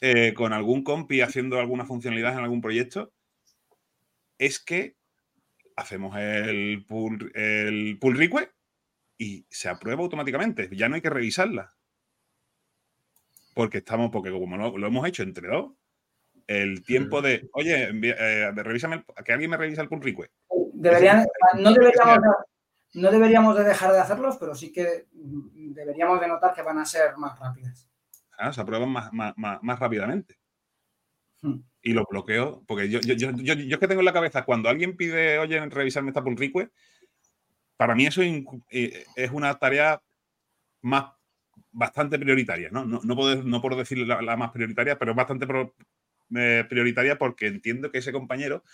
[0.00, 3.12] eh, con algún compi haciendo alguna funcionalidad en algún proyecto,
[4.38, 4.96] es que
[5.76, 7.30] hacemos el pull
[8.16, 8.50] request
[9.16, 10.68] y se aprueba automáticamente.
[10.72, 11.75] Ya no hay que revisarla.
[13.56, 15.72] Porque estamos, porque como lo hemos hecho entre dos,
[16.46, 20.30] el tiempo de, oye, eh, revísame, que alguien me revisa el pull request.
[20.74, 21.26] Deberían,
[21.58, 22.18] no, deberíamos,
[22.92, 26.84] no deberíamos de dejar de hacerlos, pero sí que deberíamos de notar que van a
[26.84, 27.88] ser más rápidas.
[28.36, 30.36] Ah, se aprueban más, más, más, rápidamente.
[31.40, 31.60] Hmm.
[31.80, 34.68] Y lo bloqueo, porque yo, yo, yo, yo, es que tengo en la cabeza, cuando
[34.68, 36.70] alguien pide, oye, revisarme esta pull request,
[37.78, 40.02] para mí eso eh, es una tarea
[40.82, 41.15] más
[41.76, 42.84] bastante prioritaria, ¿no?
[42.84, 45.46] No, no, puedo, no puedo decir la, más prioritaria, pero bastante
[46.68, 48.64] prioritaria porque entiendo que ese compañero,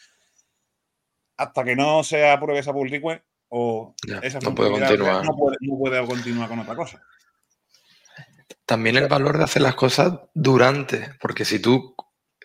[1.37, 5.25] hasta que no se apruebe esa pull request o esa no puede, continuar.
[5.25, 7.03] No, puede, continuar con otra cosa.
[8.65, 11.97] También el valor de hacer las cosas durante, porque si tú,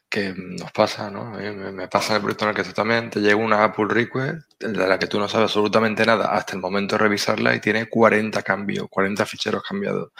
[0.09, 1.31] que nos pasa, ¿no?
[1.31, 4.87] me, pasa en el proyecto en el que también, te llega una pull request de
[4.87, 8.41] la que tú no sabes absolutamente nada hasta el momento de revisarla y tiene 40
[8.43, 10.11] cambios, 40 ficheros cambiados.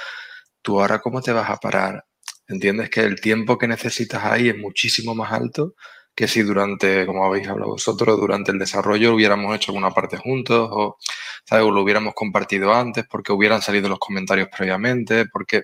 [0.61, 2.03] ¿Tú ahora cómo te vas a parar
[2.47, 5.75] entiendes que el tiempo que necesitas ahí es muchísimo más alto
[6.15, 10.67] que si durante, como habéis hablado vosotros, durante el desarrollo hubiéramos hecho alguna parte juntos
[10.71, 10.97] o,
[11.51, 15.63] lo hubiéramos compartido antes porque hubieran salido los comentarios previamente, porque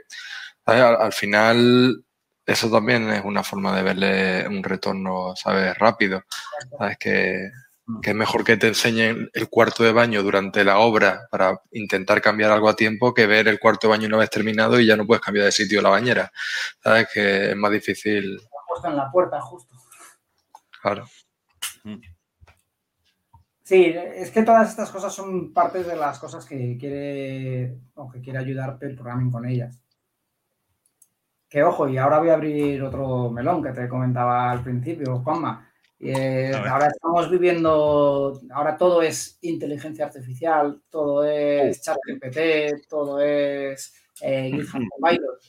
[0.66, 2.06] Al, final
[2.46, 5.78] eso también es una forma de verle un retorno, ¿sabes?
[5.78, 6.24] Rápido.
[6.78, 6.98] ¿Sabes?
[6.98, 7.52] Que,
[8.02, 12.22] que es mejor que te enseñen el cuarto de baño durante la obra para intentar
[12.22, 14.96] cambiar algo a tiempo que ver el cuarto de baño una vez terminado y ya
[14.96, 16.32] no puedes cambiar de sitio la bañera.
[16.82, 17.08] ¿Sabes?
[17.14, 18.40] Que es más difícil.
[18.68, 19.76] puesto en la puerta, justo.
[20.82, 21.06] Claro.
[23.64, 28.22] Sí, es que todas estas cosas son partes de las cosas que quiere o que
[28.22, 29.83] quiere ayudar el programming con ellas.
[31.54, 35.72] Que ojo, y ahora voy a abrir otro melón que te comentaba al principio, Juanma.
[36.00, 43.94] Eh, ahora estamos viviendo, ahora todo es inteligencia artificial, todo es chat ChatGPT, todo es
[44.22, 45.42] eh, GitHub Copilot.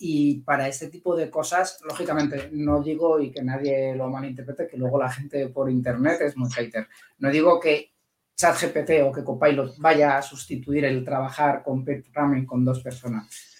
[0.00, 4.76] Y para este tipo de cosas, lógicamente, no digo y que nadie lo malinterprete, que
[4.76, 6.88] luego la gente por internet es muy hater.
[7.18, 7.92] No digo que
[8.34, 13.55] ChatGPT o que Copilot vaya a sustituir el trabajar con pair programming con dos personas,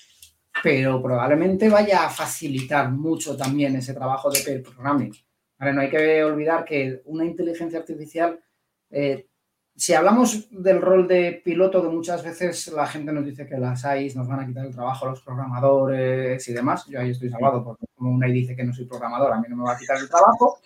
[0.67, 5.15] pero probablemente vaya a facilitar mucho también ese trabajo de pair programming.
[5.61, 8.41] No hay que olvidar que una inteligencia artificial
[8.91, 9.29] eh,
[9.77, 13.85] si hablamos del rol de piloto, que muchas veces la gente nos dice que las
[13.85, 17.31] AIs nos van a quitar el trabajo a los programadores y demás, yo ahí estoy
[17.31, 19.75] salvado porque como una AI dice que no soy programador, a mí no me va
[19.75, 20.59] a quitar el trabajo,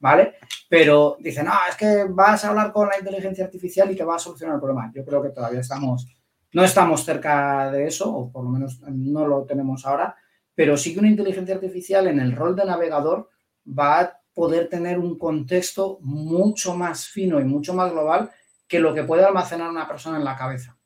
[0.00, 0.34] ¿vale?
[0.68, 4.16] Pero dicen, no, es que vas a hablar con la inteligencia artificial y que va
[4.16, 4.92] a solucionar el problema.
[4.94, 6.06] Yo creo que todavía estamos,
[6.52, 10.16] no estamos cerca de eso, o por lo menos no lo tenemos ahora,
[10.54, 13.28] pero sí que una inteligencia artificial en el rol de navegador
[13.66, 18.30] va a poder tener un contexto mucho más fino y mucho más global
[18.68, 20.76] que lo que puede almacenar una persona en la cabeza.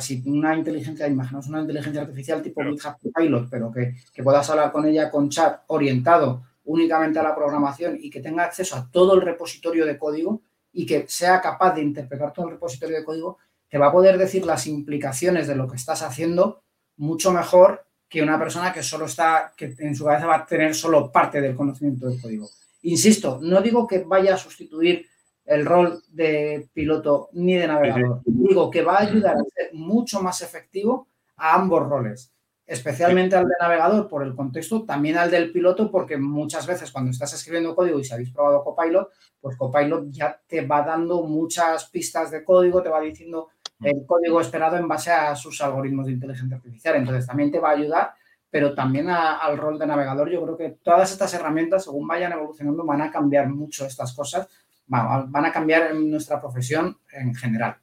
[0.00, 4.72] Si una inteligencia, imaginaos una inteligencia artificial tipo GitHub Pilot, pero que, que puedas hablar
[4.72, 9.14] con ella con chat orientado únicamente a la programación y que tenga acceso a todo
[9.14, 10.42] el repositorio de código
[10.72, 14.18] y que sea capaz de interpretar todo el repositorio de código, te va a poder
[14.18, 16.62] decir las implicaciones de lo que estás haciendo
[16.96, 20.74] mucho mejor que una persona que solo está, que en su cabeza va a tener
[20.74, 22.48] solo parte del conocimiento del código.
[22.82, 25.06] Insisto, no digo que vaya a sustituir
[25.44, 28.20] el rol de piloto ni de navegador.
[28.24, 32.32] Digo que va a ayudar a ser mucho más efectivo a ambos roles,
[32.66, 37.10] especialmente al de navegador por el contexto, también al del piloto, porque muchas veces cuando
[37.10, 39.08] estás escribiendo código y si habéis probado Copilot,
[39.40, 43.48] pues Copilot ya te va dando muchas pistas de código, te va diciendo
[43.80, 46.96] el código esperado en base a sus algoritmos de inteligencia artificial.
[46.96, 48.12] Entonces también te va a ayudar,
[48.50, 50.30] pero también al rol de navegador.
[50.30, 54.48] Yo creo que todas estas herramientas, según vayan evolucionando, van a cambiar mucho estas cosas
[54.88, 57.76] van a cambiar nuestra profesión en general.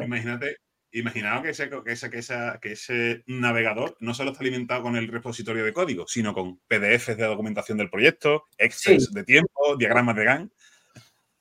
[0.00, 0.58] Imagínate,
[0.92, 5.72] imaginaos que ese, que, que, ese navegador no solo está alimentado con el repositorio de
[5.72, 10.52] código, sino con PDFs de documentación del proyecto, Excel de tiempo, diagramas de GAN.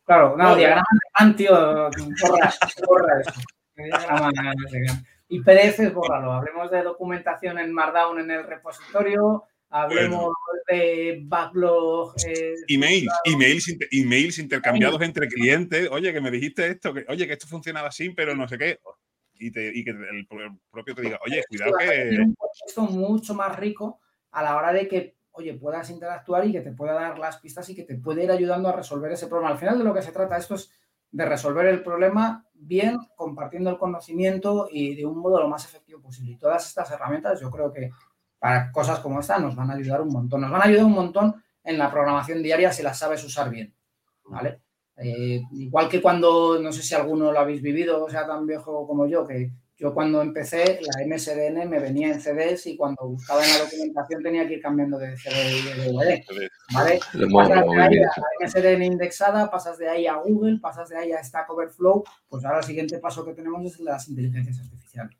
[0.05, 3.32] Claro, no, diagramas de GAN, tío, eso.
[5.27, 6.33] Y PDFs, bórralo.
[6.33, 10.33] Hablemos de documentación en Markdown en el repositorio, hablemos
[10.67, 12.15] de backlog.
[12.27, 15.87] Eh, emails, emails, emails intercambiados entre clientes.
[15.91, 18.79] Oye, que me dijiste esto, que, oye, que esto funcionaba así, pero no sé qué.
[19.35, 20.27] Y, te, y que el
[20.69, 22.17] propio te diga, oye, cuidado que.
[22.19, 26.61] un contexto mucho más rico a la hora de que, oye, puedas interactuar y que
[26.61, 29.51] te pueda dar las pistas y que te puede ir ayudando a resolver ese problema.
[29.51, 30.71] Al final de lo que se trata esto es
[31.11, 36.01] de resolver el problema bien, compartiendo el conocimiento y de un modo lo más efectivo
[36.01, 36.31] posible.
[36.31, 37.91] Y todas estas herramientas yo creo que
[38.37, 40.41] para cosas como esta nos van a ayudar un montón.
[40.41, 43.73] Nos van a ayudar un montón en la programación diaria si las sabes usar bien,
[44.25, 44.61] ¿vale?
[44.97, 48.85] Eh, igual que cuando, no sé si alguno lo habéis vivido, o sea tan viejo
[48.85, 53.45] como yo, que yo cuando empecé la MSDN me venía en CDs y cuando buscaba
[53.45, 56.21] en la documentación tenía que ir cambiando de CD y de DVD,
[56.73, 56.99] ¿vale?
[57.31, 61.13] Pasas de ahí a la MSDN indexada, pasas de ahí a Google, pasas de ahí
[61.13, 65.17] a Stack Overflow, pues ahora el siguiente paso que tenemos es las inteligencias artificiales.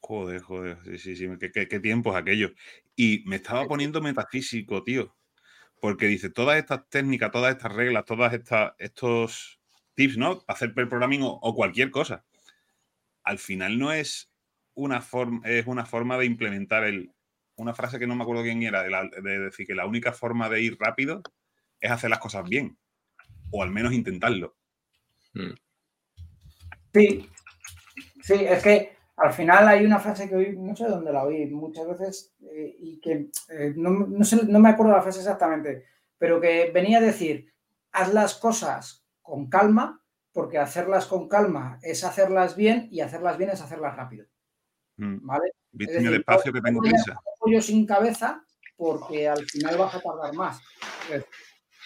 [0.00, 2.50] Joder, joder, sí, sí, sí, qué, qué, tiempos aquellos.
[2.96, 5.16] Y me estaba poniendo metafísico, tío,
[5.80, 9.60] porque dice, todas estas técnicas, todas estas reglas, todas estas, estos
[9.94, 10.42] tips, ¿no?
[10.48, 12.24] Hacer programming o, o, cualquier cosa.
[13.30, 14.28] Al final no es
[14.74, 17.14] una forma, es una forma de implementar el,
[17.54, 20.60] una frase que no me acuerdo quién era, de, decir que la única forma de
[20.60, 21.22] ir rápido
[21.78, 22.76] es hacer las cosas bien,
[23.52, 24.56] o al menos intentarlo.
[25.34, 25.52] Mm.
[26.92, 27.30] Sí,
[28.20, 31.46] sí, es que al final hay una frase que oí, no sé dónde la oí
[31.46, 35.84] muchas veces eh, y que eh, no, me acuerdo la frase exactamente,
[36.18, 37.54] pero que venía a decir,
[37.92, 39.99] haz las cosas con calma,
[40.32, 44.26] porque hacerlas con calma es hacerlas bien y hacerlas bien es hacerlas rápido.
[44.96, 45.26] Mm.
[45.26, 45.52] ¿Vale?
[45.72, 46.80] despacio que tengo
[47.38, 48.44] Pollo sin cabeza
[48.76, 50.60] porque al final vas a tardar más.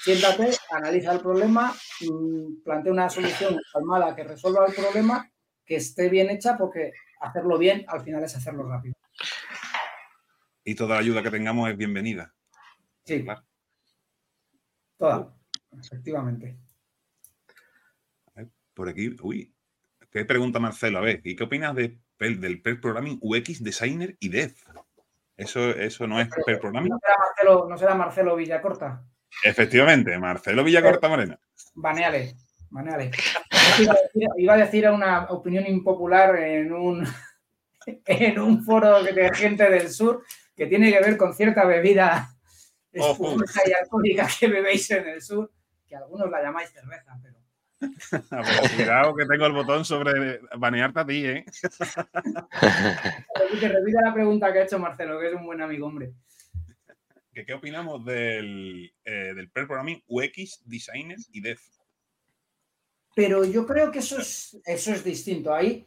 [0.03, 5.29] siéntate, analiza el problema, mm, plantea una solución calmada que resuelva el problema,
[5.65, 8.95] que esté bien hecha porque hacerlo bien, al final es hacerlo rápido.
[10.63, 12.33] Y toda la ayuda que tengamos es bienvenida.
[13.05, 13.27] Sí.
[14.97, 15.35] Toda,
[15.79, 16.57] efectivamente.
[18.75, 19.55] Por aquí, uy,
[20.11, 20.99] ¿qué pregunta Marcelo?
[20.99, 24.53] A ver, ¿y qué opinas de, del per programming UX Designer y Dev?
[25.37, 26.91] ¿Eso, eso no es per programming?
[26.91, 29.05] ¿No será Marcelo, ¿no será Marcelo Villacorta?
[29.45, 31.39] Efectivamente, Marcelo Villacorta Moreno.
[31.75, 32.35] Baneale,
[32.71, 33.11] baneale.
[34.37, 37.07] Iba a decir una opinión impopular en un,
[37.87, 40.25] en un foro de gente del sur
[40.57, 42.31] que tiene que ver con cierta bebida
[42.93, 45.53] espumosa y alcohólica que bebéis en el sur,
[45.87, 47.44] que algunos la llamáis cerveza, pero...
[48.77, 51.45] cuidado que tengo el botón sobre banearte a ti, ¿eh?
[53.61, 56.13] que repita la pregunta que ha hecho Marcelo, que es un buen amigo, hombre.
[57.33, 61.59] ¿Qué, opinamos del, eh, del programming UX, Designer y Dev?
[63.15, 65.53] Pero yo creo que eso es, eso es distinto.
[65.53, 65.87] Ahí,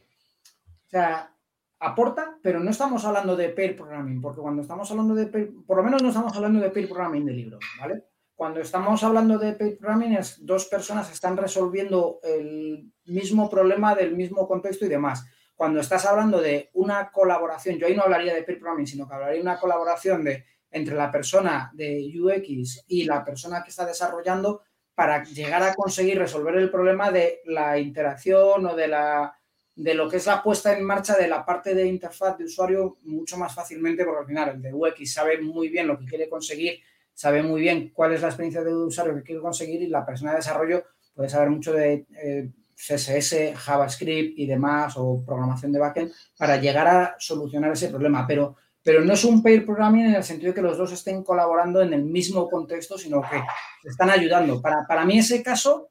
[0.86, 1.34] o sea,
[1.80, 5.82] aporta, pero no estamos hablando de pair programming, porque cuando estamos hablando de por lo
[5.82, 8.04] menos no estamos hablando de pair programming de libro, ¿vale?
[8.38, 14.14] Cuando estamos hablando de pair programming es dos personas están resolviendo el mismo problema del
[14.14, 15.26] mismo contexto y demás.
[15.56, 19.14] Cuando estás hablando de una colaboración, yo ahí no hablaría de pair programming, sino que
[19.14, 23.84] hablaría de una colaboración de entre la persona de UX y la persona que está
[23.84, 24.62] desarrollando
[24.94, 29.34] para llegar a conseguir resolver el problema de la interacción o de la
[29.74, 32.98] de lo que es la puesta en marcha de la parte de interfaz de usuario
[33.02, 36.28] mucho más fácilmente, porque al final el de UX sabe muy bien lo que quiere
[36.28, 36.78] conseguir,
[37.18, 40.30] sabe muy bien cuál es la experiencia de usuario que quiere conseguir y la persona
[40.30, 46.12] de desarrollo puede saber mucho de eh, CSS, JavaScript y demás, o programación de backend,
[46.38, 48.24] para llegar a solucionar ese problema.
[48.24, 48.54] Pero,
[48.84, 51.82] pero no es un pair programming en el sentido de que los dos estén colaborando
[51.82, 53.42] en el mismo contexto, sino que
[53.82, 54.62] están ayudando.
[54.62, 55.90] Para, para mí ese caso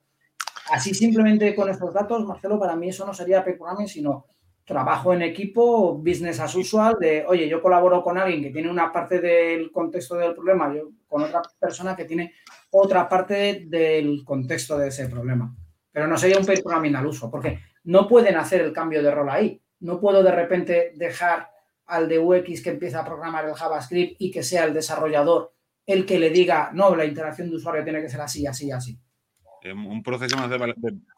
[0.69, 4.25] Así simplemente con estos datos, Marcelo, para mí eso no sería pair programming, sino
[4.68, 8.91] trabajo en equipo, business as usual, de, oye, yo colaboro con alguien que tiene una
[8.91, 12.34] parte del contexto del problema, yo con otra persona que tiene
[12.72, 15.55] otra parte del contexto de ese problema.
[15.89, 19.09] Pero no sería un pair programming al uso, porque no pueden hacer el cambio de
[19.09, 19.61] rol ahí.
[19.80, 21.49] No puedo de repente dejar
[21.86, 25.53] al de UX que empieza a programar el JavaScript y que sea el desarrollador
[25.86, 28.99] el que le diga, no, la interacción de usuario tiene que ser así, así, así
[29.74, 30.57] un proceso más de,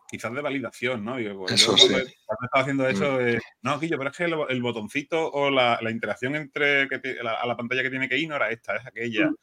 [0.10, 1.14] quizás de validación, ¿no?
[1.14, 1.88] Pues, eso sí.
[1.88, 3.40] Cuando, estaba haciendo eso, mm.
[3.62, 7.90] no, Quillo, pero es que el, botoncito o la, interacción entre a la pantalla que
[7.90, 9.30] tiene que ir no era esta, es aquella.
[9.30, 9.36] Mm.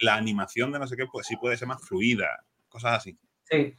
[0.00, 2.28] La animación de no sé qué, pues sí puede ser más fluida,
[2.68, 3.18] cosas así.
[3.44, 3.74] Sí.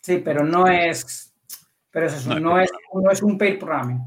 [0.00, 1.34] Sí, pero no es.
[1.90, 4.00] Pero es eso, no, es, no es un pair programming.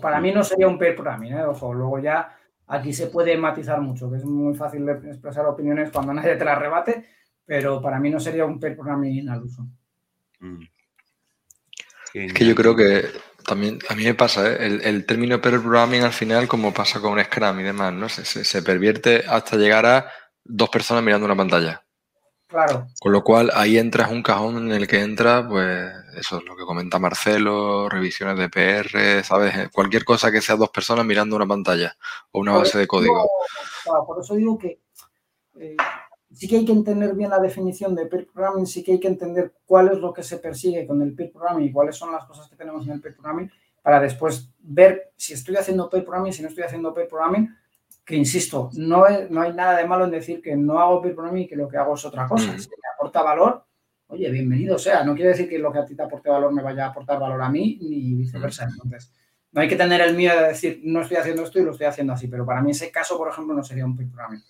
[0.00, 1.44] para mí no sería un pair programming, ¿eh?
[1.44, 2.36] Ojo, luego ya
[2.66, 6.44] aquí se puede matizar mucho, que es muy fácil de expresar opiniones cuando nadie te
[6.44, 7.04] las rebate
[7.50, 9.66] pero para mí no sería un pair programming al uso.
[10.38, 10.62] Mm.
[12.14, 13.06] Es que yo creo que
[13.44, 14.78] también a mí me pasa, ¿eh?
[14.84, 18.08] el, término pair programming al final, como pasa con Scrum y demás, ¿no?
[18.08, 20.12] Se, pervierte hasta llegar a
[20.44, 21.84] dos personas mirando una pantalla.
[22.46, 22.86] Claro.
[23.00, 26.54] Con lo cual ahí entras un cajón en el que entra, pues eso es lo
[26.56, 29.70] que comenta Marcelo, revisiones de PR, ¿sabes?
[29.70, 31.96] Cualquier cosa que sea dos personas mirando una pantalla
[32.30, 33.28] o una base de código.
[34.06, 34.78] por eso digo que
[35.58, 35.76] eh,
[36.40, 39.08] sí que hay que entender bien la definición de peer programming, sí que hay que
[39.08, 42.24] entender cuál es lo que se persigue con el peer programming y cuáles son las
[42.24, 43.50] cosas que tenemos en el peer programming
[43.82, 47.54] para después ver si estoy haciendo peer programming, si no estoy haciendo peer programming,
[48.06, 51.42] que insisto, no, no hay nada de malo en decir que no hago peer programming
[51.42, 52.50] y que lo que hago es otra cosa.
[52.54, 52.58] Mm.
[52.58, 53.66] Si me aporta valor,
[54.06, 55.04] oye, bienvenido sea.
[55.04, 57.20] No quiere decir que lo que a ti te aporte valor me vaya a aportar
[57.20, 58.64] valor a mí ni viceversa.
[58.64, 58.70] Mm.
[58.70, 59.12] Entonces,
[59.52, 61.86] no hay que tener el miedo de decir, no estoy haciendo esto y lo estoy
[61.86, 64.42] haciendo así, pero para mí ese caso, por ejemplo, no sería un peer programming.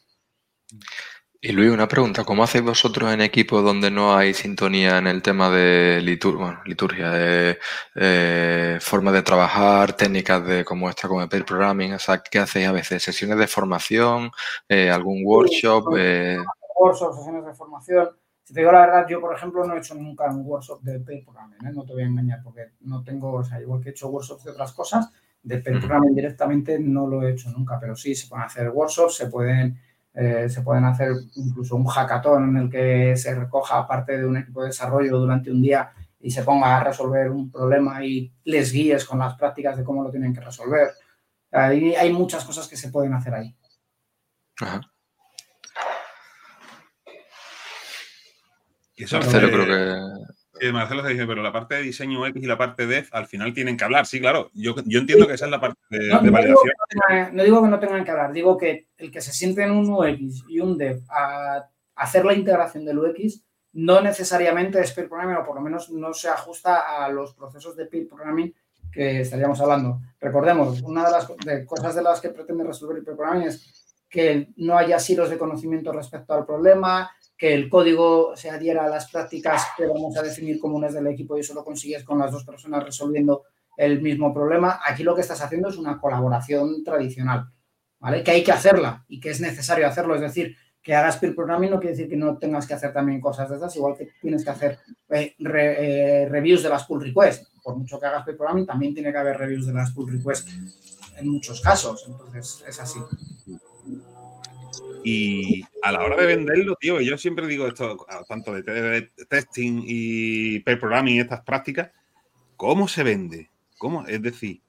[1.43, 5.23] Y Luis, una pregunta, ¿cómo hacéis vosotros en equipo donde no hay sintonía en el
[5.23, 7.59] tema de liturgia, de
[7.95, 11.95] eh, forma de trabajar, técnicas de como esta, como el pair programming?
[11.95, 13.03] O sea, ¿qué hacéis a veces?
[13.03, 14.31] ¿Sesiones de formación?
[14.69, 15.97] Eh, ¿Algún workshop?
[15.97, 16.37] Eh...
[16.79, 18.11] Workshops, sesiones de formación.
[18.45, 21.01] Si te digo la verdad, yo, por ejemplo, no he hecho nunca un workshop de
[21.01, 21.73] pair programming, ¿eh?
[21.73, 24.45] no te voy a engañar, porque no tengo, o sea, igual que he hecho workshops
[24.45, 25.11] de otras cosas,
[25.43, 29.15] de pair programming directamente no lo he hecho nunca, pero sí, se pueden hacer workshops,
[29.15, 29.81] se pueden
[30.15, 34.37] eh, se pueden hacer incluso un hackathon en el que se recoja parte de un
[34.37, 38.73] equipo de desarrollo durante un día y se ponga a resolver un problema y les
[38.73, 40.91] guíes con las prácticas de cómo lo tienen que resolver.
[41.53, 43.57] Ahí hay muchas cosas que se pueden hacer ahí.
[48.97, 50.40] Y eso creo que
[50.73, 53.55] Marcelo se dice, pero la parte de diseño X y la parte de al final
[53.55, 54.07] tienen que hablar.
[54.07, 56.75] Sí, claro, yo, entiendo que esa es la parte de, validación.
[57.33, 59.91] no digo que no tengan que hablar, digo que el que se siente en un
[59.91, 63.43] UX y un dev a hacer la integración del UX
[63.73, 67.77] no necesariamente es peer programming o por lo menos no se ajusta a los procesos
[67.77, 68.55] de peer programming
[68.91, 70.01] que estaríamos hablando.
[70.21, 71.27] Recordemos, una de las
[71.67, 75.39] cosas de las que pretende resolver el peer programming es que no haya silos de
[75.39, 77.11] conocimiento respecto al problema,
[77.41, 81.39] que el código se adhiera a las prácticas que vamos a definir comunes del equipo
[81.39, 83.45] y eso lo consigues con las dos personas resolviendo
[83.79, 84.81] el mismo problema.
[84.87, 87.47] Aquí lo que estás haciendo es una colaboración tradicional,
[87.99, 88.23] ¿vale?
[88.23, 90.17] Que hay que hacerla y que es necesario hacerlo.
[90.17, 93.23] Es decir, que hagas peer programming no quiere decir que no tengas que hacer también
[93.23, 94.79] cosas de esas, igual que tienes que hacer
[95.09, 97.51] eh, eh, reviews de las pull requests.
[97.63, 100.53] Por mucho que hagas peer programming, también tiene que haber reviews de las pull requests
[101.17, 102.05] en muchos casos.
[102.07, 103.01] Entonces, es así.
[105.03, 110.61] Y a la hora de venderlo, tío, yo siempre digo esto, tanto de testing y
[110.61, 111.91] pair programming estas prácticas,
[112.57, 113.51] ¿cómo se vende?
[113.79, 114.07] ¿Cómo?
[114.07, 114.61] Es decir,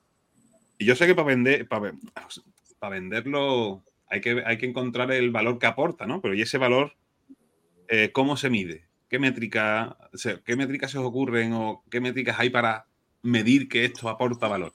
[0.79, 1.93] yo sé que para vender, para,
[2.79, 6.21] para venderlo hay que, hay que encontrar el valor que aporta, ¿no?
[6.21, 6.93] Pero ¿y ese valor
[7.89, 8.85] eh, cómo se mide?
[9.09, 9.97] ¿Qué, métrica,
[10.45, 12.85] ¿Qué métricas se os ocurren o qué métricas hay para
[13.21, 14.73] medir que esto aporta valor?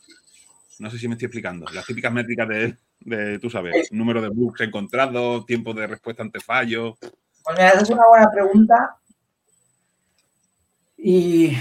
[0.78, 1.64] No sé si me estoy explicando.
[1.72, 6.40] Las típicas métricas de, de tú sabes, número de bugs encontrados, tiempo de respuesta ante
[6.40, 6.96] fallos.
[7.00, 8.96] Pues mira, esa es una buena pregunta.
[10.96, 11.56] Y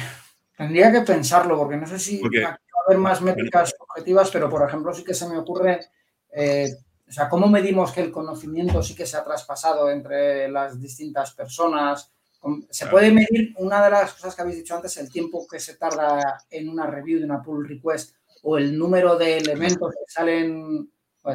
[0.57, 4.67] tendría que pensarlo, porque no sé si va a haber más métricas objetivas, pero por
[4.67, 5.81] ejemplo, sí que se me ocurre.
[6.31, 6.69] Eh,
[7.07, 11.33] o sea, ¿cómo medimos que el conocimiento sí que se ha traspasado entre las distintas
[11.33, 12.11] personas?
[12.69, 15.75] Se puede medir, una de las cosas que habéis dicho antes, el tiempo que se
[15.75, 20.89] tarda en una review de una pull request o el número de elementos que salen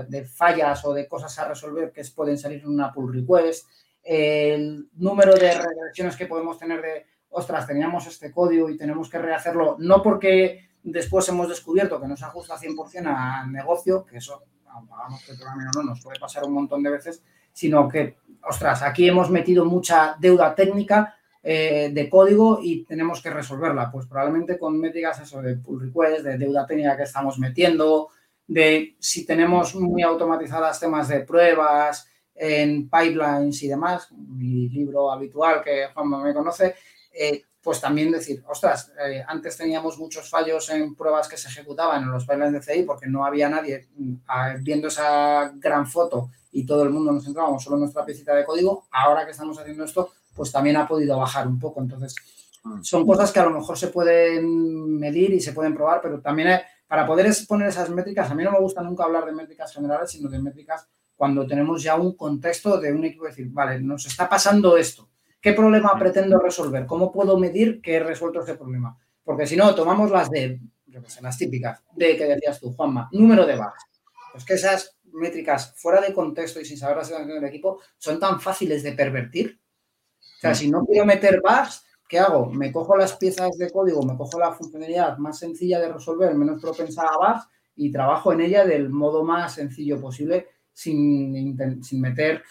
[0.09, 3.69] de fallas o de cosas a resolver que pueden salir en una pull request,
[4.03, 9.19] el número de regresiones que podemos tener de, ostras, teníamos este código y tenemos que
[9.19, 14.43] rehacerlo, no porque después hemos descubierto que no se ajusta 100% al negocio, que eso,
[14.67, 15.33] hagamos que
[15.75, 17.23] no, nos puede pasar un montón de veces,
[17.53, 18.17] sino que,
[18.49, 23.91] ostras, aquí hemos metido mucha deuda técnica eh, de código y tenemos que resolverla.
[23.91, 28.09] Pues probablemente con métricas eso de pull request, de deuda técnica que estamos metiendo,
[28.51, 35.63] de si tenemos muy automatizadas temas de pruebas en pipelines y demás, mi libro habitual
[35.63, 36.75] que Juan me conoce,
[37.13, 42.03] eh, pues también decir, ostras, eh, antes teníamos muchos fallos en pruebas que se ejecutaban
[42.03, 44.15] en los pipelines de CI porque no había nadie mm,
[44.63, 48.45] viendo esa gran foto y todo el mundo nos centrábamos solo en nuestra piecita de
[48.45, 51.81] código, ahora que estamos haciendo esto, pues también ha podido bajar un poco.
[51.81, 52.17] Entonces,
[52.65, 52.83] mm.
[52.83, 56.61] son cosas que a lo mejor se pueden medir y se pueden probar, pero también
[56.91, 60.11] para poder poner esas métricas, a mí no me gusta nunca hablar de métricas generales,
[60.11, 64.29] sino de métricas cuando tenemos ya un contexto de un equipo, decir, vale, nos está
[64.29, 65.09] pasando esto,
[65.41, 66.87] ¿qué problema pretendo resolver?
[66.87, 68.99] ¿Cómo puedo medir que he resuelto ese problema?
[69.23, 73.09] Porque si no, tomamos las de, yo sé, las típicas, de que decías tú, Juanma,
[73.13, 73.85] número de bugs.
[74.33, 78.19] Pues que esas métricas fuera de contexto y sin saber la situación del equipo son
[78.19, 79.61] tan fáciles de pervertir.
[80.19, 82.51] O sea, si no quiero meter bugs, ¿qué hago?
[82.51, 86.61] Me cojo las piezas de código, me cojo la funcionalidad más sencilla de resolver, menos
[86.61, 92.43] propensa a bugs y trabajo en ella del modo más sencillo posible sin, sin meter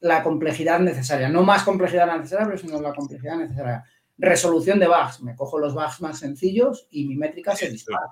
[0.00, 1.28] la complejidad necesaria.
[1.28, 3.84] No más complejidad necesaria, pero sino la complejidad necesaria.
[4.16, 5.22] Resolución de bugs.
[5.22, 8.06] Me cojo los bugs más sencillos y mi métrica se dispara.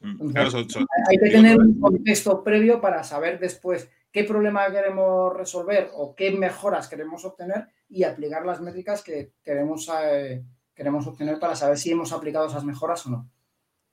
[0.00, 6.14] Mm, hay que tener un contexto previo para saber después qué problema queremos resolver o
[6.14, 10.42] qué mejoras queremos obtener y aplicar las métricas que queremos, eh,
[10.74, 13.30] queremos obtener para saber si hemos aplicado esas mejoras o no.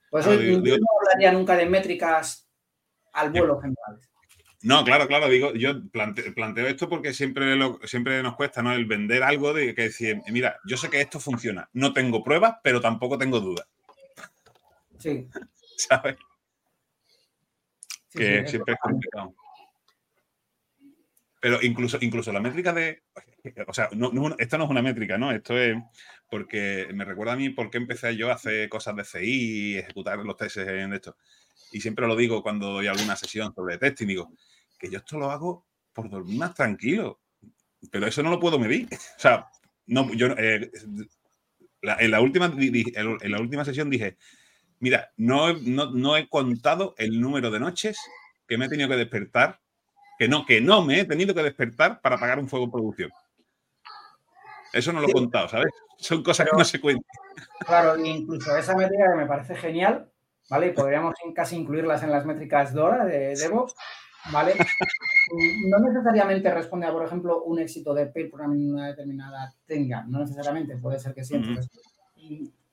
[0.10, 2.50] Por eso no hablaría nunca de métricas
[3.12, 4.00] al vuelo general.
[4.62, 8.74] No, claro, claro, digo, yo planteo, esto porque siempre, siempre nos cuesta, ¿no?
[8.74, 12.56] El vender algo de que decir, mira, yo sé que esto funciona, no tengo pruebas,
[12.64, 13.68] pero tampoco tengo dudas.
[14.98, 15.28] Sí.
[15.78, 16.18] ¿Sabes?
[18.12, 19.36] que siempre es complicado.
[21.40, 23.04] Pero incluso, incluso la métrica de.
[23.68, 23.90] O sea,
[24.38, 25.32] esto no es una métrica, ¿no?
[25.32, 25.78] Esto es
[26.30, 30.20] porque me recuerda a mí por qué empecé yo a hacer cosas de CI ejecutar
[30.20, 31.16] los tests en esto.
[31.72, 34.32] Y siempre lo digo cuando doy alguna sesión sobre testing, digo
[34.78, 37.20] que yo esto lo hago por dormir más tranquilo.
[37.92, 38.88] Pero eso no lo puedo medir.
[39.18, 39.48] O sea,
[39.88, 40.70] no, yo, eh,
[41.82, 44.18] en, la última, en la última sesión dije,
[44.80, 47.98] mira, no, no, no he contado el número de noches
[48.48, 49.60] que me he tenido que despertar
[50.20, 53.10] que no, que no me he tenido que despertar para pagar un fuego en producción.
[54.74, 55.72] Eso no lo he contado, ¿sabes?
[55.98, 57.06] Son cosas que no se cuentan.
[57.66, 60.12] Claro, incluso esa métrica que me parece genial,
[60.50, 60.74] ¿vale?
[60.74, 63.74] Podríamos casi incluirlas en las métricas DORA de DevOps,
[64.34, 64.56] ¿vale?
[65.70, 70.04] No necesariamente responde a, por ejemplo, un éxito de pair programming en una determinada técnica.
[70.06, 71.42] No necesariamente, puede ser que sí.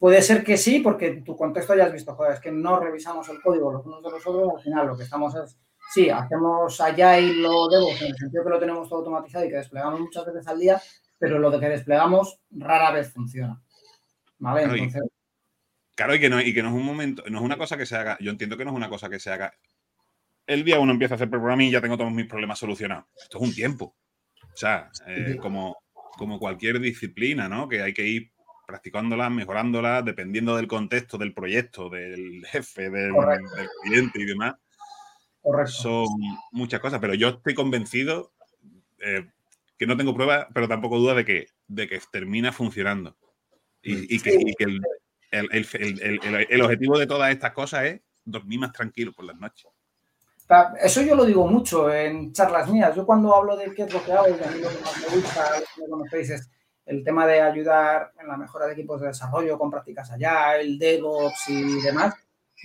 [0.01, 3.29] puede ser que sí, porque tu contexto ya has visto, joder, es que no revisamos
[3.29, 5.57] el código los unos de los otros, al final lo que estamos es
[5.93, 9.49] sí, hacemos allá y lo debo, en el sentido que lo tenemos todo automatizado y
[9.49, 10.81] que desplegamos muchas veces al día,
[11.19, 13.61] pero lo de que desplegamos rara vez funciona.
[14.39, 14.65] ¿Vale?
[14.65, 15.03] Entonces...
[15.95, 17.87] Claro, y que, no, y que no es un momento, no es una cosa que
[17.87, 19.55] se haga, yo entiendo que no es una cosa que se haga.
[20.47, 23.07] El día uno empieza a hacer programming y ya tengo todos mis problemas solucionados.
[23.21, 23.97] Esto es un tiempo.
[24.43, 25.77] O sea, eh, como,
[26.17, 27.69] como cualquier disciplina, ¿no?
[27.69, 28.31] Que hay que ir
[28.67, 33.15] practicándola, mejorándola, dependiendo del contexto del proyecto, del jefe, del
[33.83, 34.55] cliente y demás.
[35.67, 36.07] Son
[36.53, 38.33] muchas cosas, pero yo estoy convencido
[38.99, 39.27] eh,
[39.79, 43.17] que no tengo pruebas, pero tampoco duda de que, de que termina funcionando.
[43.83, 44.81] Y, que, el,
[46.51, 49.71] el, objetivo de todas estas cosas es dormir más tranquilo por las noches.
[50.81, 52.97] Eso yo lo digo mucho en charlas mías.
[52.97, 55.01] Yo cuando hablo de qué es lo que hago, y a mí lo que más
[55.01, 56.51] me gusta, me conocéis, es
[56.85, 60.79] el tema de ayudar en la mejora de equipos de desarrollo con prácticas allá, el
[60.79, 62.15] DevOps y demás.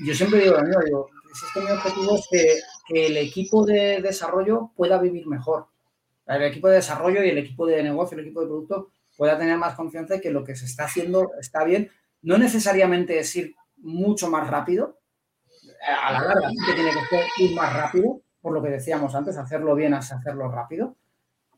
[0.05, 2.59] Yo siempre digo lo mismo, digo, si es que mi objetivo es que,
[2.89, 5.67] el equipo de desarrollo pueda vivir mejor.
[6.27, 9.57] El equipo de desarrollo y el equipo de negocio, el equipo de producto pueda tener
[9.57, 11.89] más confianza de que lo que se está haciendo está bien.
[12.21, 14.99] No necesariamente es ir mucho más rápido,
[15.81, 19.75] a la larga tiene que ser ir más rápido, por lo que decíamos antes, hacerlo
[19.75, 20.95] bien es hacerlo rápido,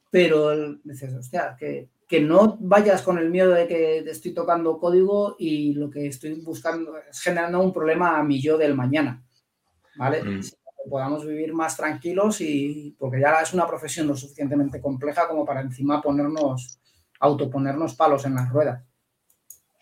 [0.10, 5.36] pero dices, hostia, que, que no vayas con el miedo de que estoy tocando código
[5.40, 9.24] y lo que estoy buscando es generando un problema a mi yo del mañana,
[9.96, 10.24] ¿vale?
[10.24, 10.42] Mm.
[10.42, 15.46] Que podamos vivir más tranquilos y porque ya es una profesión lo suficientemente compleja como
[15.46, 16.80] para encima ponernos,
[17.20, 18.84] autoponernos palos en las ruedas.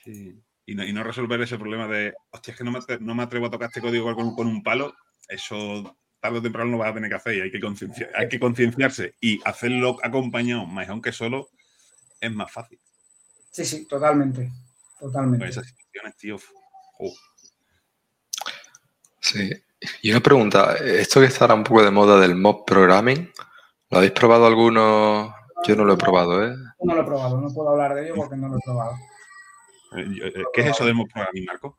[0.04, 3.68] Sí y no, resolver ese problema de, hostia, es que no me, atrevo a tocar
[3.68, 4.96] este código con, un palo,
[5.28, 8.30] eso tarde o temprano lo vas a tener que hacer y hay que, concienciar, hay
[8.30, 11.50] que concienciarse y hacerlo acompañado, mejor que solo,
[12.20, 12.80] es más fácil.
[13.52, 14.52] Sí, sí, totalmente.
[15.00, 15.48] Totalmente.
[15.48, 16.38] esas situaciones, tío.
[19.20, 19.52] Sí.
[20.02, 23.32] Y una pregunta, esto que estará un poco de moda del mob programming,
[23.90, 25.34] ¿lo habéis probado alguno?
[25.66, 26.56] Yo no lo he probado, ¿eh?
[26.82, 28.96] No lo he probado, no puedo hablar de ello porque no lo he probado.
[29.98, 31.78] Eh, ¿Qué es eso de programming, Marco?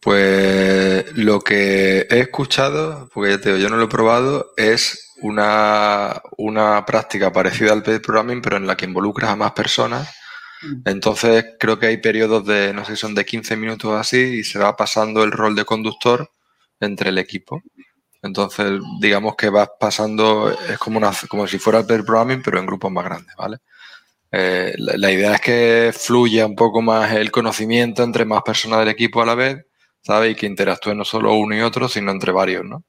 [0.00, 5.14] Pues lo que he escuchado, porque ya te digo, yo no lo he probado, es
[5.20, 10.08] una, una práctica parecida al paid programming, pero en la que involucras a más personas.
[10.62, 10.88] Mm.
[10.88, 14.44] Entonces creo que hay periodos de, no sé si son de 15 minutos así, y
[14.44, 16.30] se va pasando el rol de conductor
[16.80, 17.62] entre el equipo.
[18.22, 22.66] Entonces, digamos que vas pasando, es como, una, como si fuera el programming, pero en
[22.66, 23.58] grupos más grandes, ¿vale?
[24.30, 28.88] Eh, la, idea es que fluya un poco más el conocimiento entre más personas del
[28.88, 29.64] equipo a la vez,
[30.02, 30.32] ¿sabes?
[30.32, 32.84] Y que interactúen no solo uno y otro, sino entre varios, ¿no?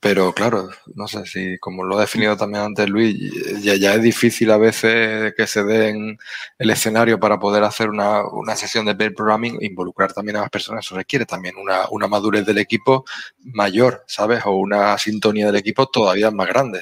[0.00, 4.02] Pero claro, no sé si, como lo ha definido también antes Luis, ya, ya es
[4.02, 6.18] difícil a veces que se den
[6.58, 10.50] el escenario para poder hacer una, una sesión de pair programming, involucrar también a las
[10.50, 10.86] personas.
[10.86, 13.04] Eso requiere también una, una, madurez del equipo
[13.40, 14.40] mayor, ¿sabes?
[14.46, 16.80] O una sintonía del equipo todavía más grande.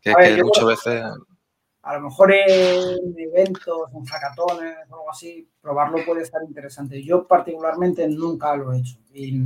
[0.00, 1.02] Que, que muchas veces
[1.84, 7.02] a lo mejor en eventos, en hackatones algo así, probarlo puede estar interesante.
[7.02, 9.42] Yo particularmente nunca lo he hecho y,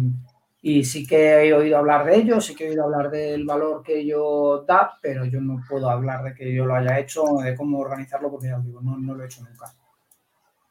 [0.62, 4.00] sí que he oído hablar de ello, sí que he oído hablar del valor que
[4.00, 7.54] ello da, pero yo no puedo hablar de que yo lo haya hecho o de
[7.54, 9.72] cómo organizarlo porque ya os digo, no, no lo he hecho nunca.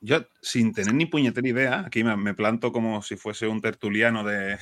[0.02, 4.24] Yo, sin tener ni puñetera idea, aquí me, me planto como si fuese un tertuliano
[4.24, 4.58] de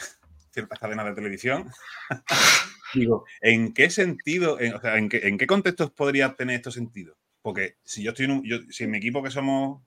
[0.52, 1.70] ciertas cadenas de televisión.
[2.94, 6.72] Digo, ¿en qué sentido, en, o sea, ¿en qué, en qué contextos podría tener esto
[6.72, 7.18] sentido?
[7.42, 9.82] Porque si yo estoy en un, yo, si en mi equipo que somos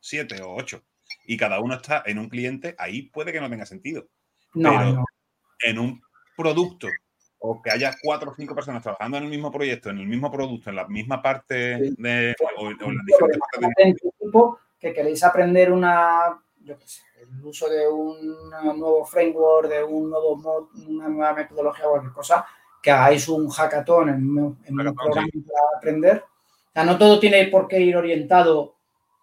[0.00, 0.82] siete o ocho
[1.26, 4.08] y cada uno está en un cliente, ahí puede que no tenga sentido.
[4.54, 5.04] No, Pero
[5.64, 6.00] en un
[6.36, 6.88] producto
[7.46, 10.30] o que haya cuatro o cinco personas trabajando en el mismo proyecto, en el mismo
[10.30, 12.34] producto, en la misma parte de.
[12.56, 14.40] o, en las diferentes partes de...
[14.80, 20.08] que queréis aprender una, yo qué sé, el uso de un nuevo framework, de un
[20.08, 22.46] nuevo mod, una nueva metodología o cualquier cosa,
[22.82, 26.24] que hagáis un hackathon en, un programa para aprender.
[26.24, 28.73] O sea, no todo tiene por qué ir orientado,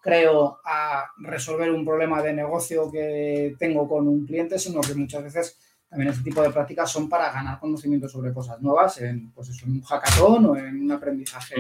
[0.02, 5.24] creo, a resolver un problema de negocio que tengo con un cliente, sino que muchas
[5.24, 9.50] veces también este tipo de prácticas son para ganar conocimiento sobre cosas nuevas en, pues
[9.50, 11.56] eso, en un hackathon o en un aprendizaje.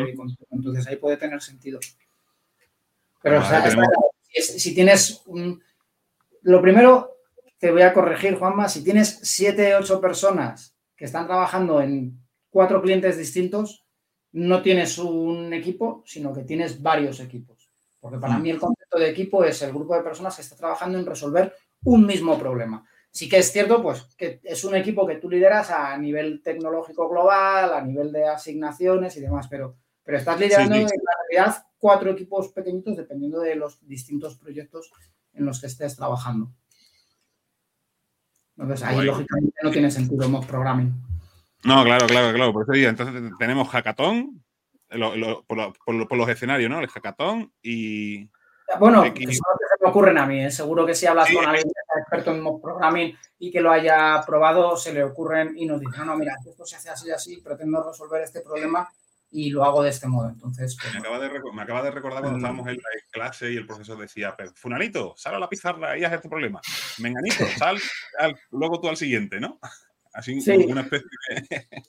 [0.50, 1.80] Entonces ahí puede tener sentido.
[3.22, 3.42] Pero
[4.32, 5.62] si tienes un,
[6.44, 7.18] lo primero,
[7.60, 12.20] te voy a corregir, Juanma, si tienes siete, ocho personas que están trabajando en
[12.50, 13.86] cuatro clientes distintos,
[14.32, 17.61] no tienes un equipo, sino que tienes varios equipos.
[18.02, 18.41] Porque para mm.
[18.41, 21.56] mí el concepto de equipo es el grupo de personas que está trabajando en resolver
[21.84, 22.84] un mismo problema.
[23.12, 27.08] Sí que es cierto, pues, que es un equipo que tú lideras a nivel tecnológico
[27.08, 30.88] global, a nivel de asignaciones y demás, pero, pero estás liderando en
[31.30, 34.91] realidad cuatro equipos pequeñitos dependiendo de los distintos proyectos
[35.34, 36.52] en los que estés trabajando.
[38.58, 40.93] Entonces ahí lógicamente no tiene sentido mock programming.
[41.64, 42.54] No, claro, claro, claro.
[42.54, 44.43] Por eso entonces tenemos hackathon
[45.48, 46.80] por, los escenarios, ¿no?
[46.80, 48.30] El hackathon y.
[48.80, 50.46] Bueno, eso no se me ocurren a mí.
[50.46, 50.52] ¿eh?
[50.52, 54.24] Seguro que si hablas con alguien que sea experto en programming y que lo haya
[54.26, 57.12] probado, se le ocurren y nos dicen, no, no, mira, esto se hace así y
[57.12, 58.89] así, pretendo resolver este problema
[59.32, 60.30] y lo hago de este modo.
[60.30, 61.00] Entonces, pues me,
[61.62, 65.39] acaba de recordar cuando estábamos en la clase y el profesor decía, Funanito, sal a
[65.39, 66.62] la pizarra y haz este problema.
[67.00, 67.80] Menganito, sal,
[68.52, 69.60] luego tú al siguiente, ¿no?
[70.14, 70.38] Así,
[70.68, 71.08] una especie
[71.50, 71.84] de...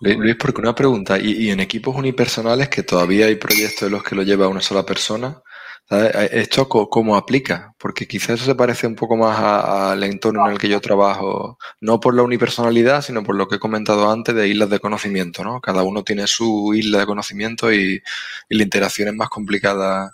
[0.00, 4.14] Luis, porque una pregunta, ¿Y, en equipos unipersonales que todavía hay proyectos en los que
[4.14, 5.42] lo lleva una sola persona,
[5.88, 7.74] ¿esto cómo aplica?
[7.78, 11.58] Porque quizás eso se parece un poco más al entorno en el que yo trabajo,
[11.80, 15.44] no por la unipersonalidad, sino por lo que he comentado antes de islas de conocimiento,
[15.44, 15.60] ¿no?
[15.60, 18.02] Cada uno tiene su isla de conocimiento y,
[18.48, 20.12] y la interacción es más complicada.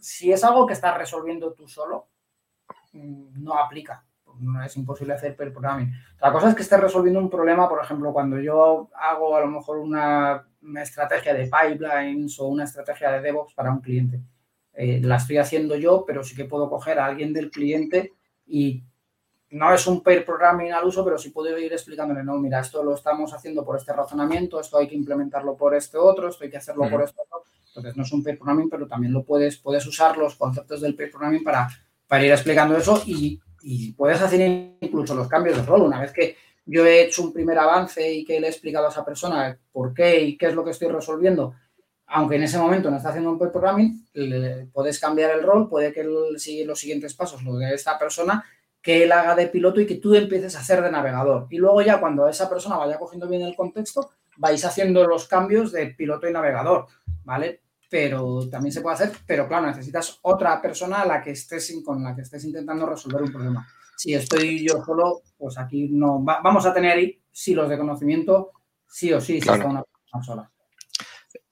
[0.00, 2.08] Si es algo que estás resolviendo tú solo,
[2.92, 4.04] mm, no aplica
[4.40, 5.92] no es imposible hacer per programming.
[6.20, 9.48] La cosa es que estés resolviendo un problema, por ejemplo, cuando yo hago a lo
[9.48, 10.44] mejor una,
[10.82, 14.20] estrategia de pipelines o una estrategia de DevOps para un cliente.
[14.72, 18.12] Eh, la estoy haciendo yo, pero sí que puedo coger a alguien del cliente
[18.46, 18.84] y
[19.50, 22.82] no es un pair programming al uso, pero sí puedo ir explicándole, no, mira, esto
[22.82, 26.50] lo estamos haciendo por este razonamiento, esto hay que implementarlo por este otro, esto hay
[26.50, 27.50] que hacerlo por este otro.
[27.68, 30.94] Entonces, no es un pair programming, pero también lo puedes, puedes usar los conceptos del
[30.94, 31.68] pair programming para,
[32.06, 33.40] para ir explicando eso y
[33.70, 34.40] y puedes hacer
[34.80, 35.82] incluso los cambios de rol.
[35.82, 38.88] Una vez que yo he hecho un primer avance y que le he explicado a
[38.88, 41.54] esa persona por qué y qué es lo que estoy resolviendo,
[42.06, 45.92] aunque en ese momento no está haciendo un programming, le, puedes cambiar el rol, puede
[45.92, 48.42] que él siga los siguientes pasos, lo de esta persona,
[48.80, 51.46] que él haga de piloto y que tú empieces a hacer de navegador.
[51.50, 55.72] Y luego ya cuando esa persona vaya cogiendo bien el contexto, vais haciendo los cambios
[55.72, 56.86] de piloto y navegador,
[57.22, 57.60] ¿vale?
[57.88, 62.02] Pero también se puede hacer, pero claro, necesitas otra persona a la que estés, con
[62.02, 63.66] la que estés intentando resolver un problema.
[63.96, 68.52] Si estoy yo solo, pues aquí no, vamos a tener silos de conocimiento
[68.86, 70.50] sí o sí, si está una persona sola.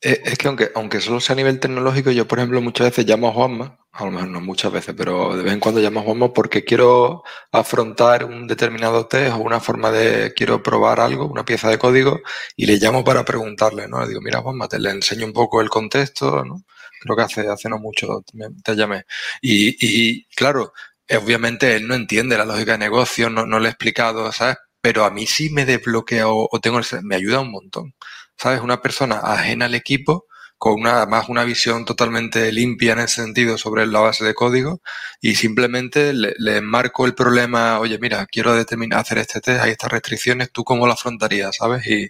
[0.01, 3.07] Eh, es que aunque, aunque solo sea a nivel tecnológico, yo por ejemplo muchas veces
[3.07, 6.01] llamo a Juanma, a lo mejor no muchas veces, pero de vez en cuando llamo
[6.01, 11.27] a Juanma porque quiero afrontar un determinado test o una forma de, quiero probar algo,
[11.27, 12.21] una pieza de código,
[12.57, 14.01] y le llamo para preguntarle, ¿no?
[14.03, 16.63] Le digo, mira Juanma, te le enseño un poco el contexto, ¿no?
[17.01, 18.23] Creo que hace, hace no mucho
[18.65, 19.05] te, llamé.
[19.41, 20.73] Y, y, claro,
[21.11, 24.57] obviamente él no entiende la lógica de negocio, no, no le he explicado, ¿sabes?
[24.81, 27.95] Pero a mí sí me desbloquea o, tengo, me ayuda un montón.
[28.37, 28.61] ¿Sabes?
[28.61, 30.27] Una persona ajena al equipo,
[30.59, 34.81] con una, más una visión totalmente limpia en ese sentido sobre la base de código
[35.21, 39.73] y simplemente le, le marco el problema, oye, mira, quiero determinar, hacer este test, hay
[39.73, 41.87] estas restricciones, ¿tú cómo lo afrontarías, sabes?
[41.87, 42.05] Y,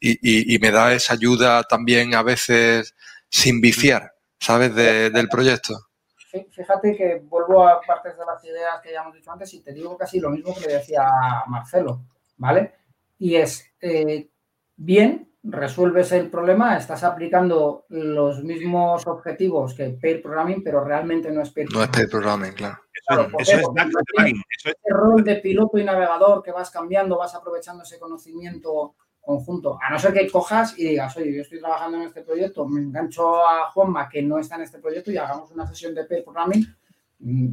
[0.00, 2.94] y, y, me da esa ayuda también a veces
[3.28, 4.74] sin viciar, ¿sabes?
[4.74, 5.88] del proyecto.
[6.50, 9.72] Fíjate que vuelvo a partes de las ideas que ya hemos dicho antes y te
[9.72, 12.04] digo casi lo mismo que le decía a Marcelo,
[12.38, 12.74] ¿vale?
[13.18, 14.30] Y es, eh,
[14.76, 21.42] bien, resuelves el problema, estás aplicando los mismos objetivos que pair programming, pero realmente no
[21.42, 21.90] es pair programming.
[21.90, 22.78] No es pair programming, claro.
[23.38, 24.74] eso, es.
[24.84, 29.78] El rol de piloto y navegador que vas cambiando, vas aprovechando ese conocimiento conjunto.
[29.80, 32.80] A no ser que cojas y digas, oye, yo estoy trabajando en este proyecto, me
[32.80, 36.24] engancho a Juanma que no está en este proyecto y hagamos una sesión de pair
[36.24, 36.66] programming.
[37.20, 37.48] Mm,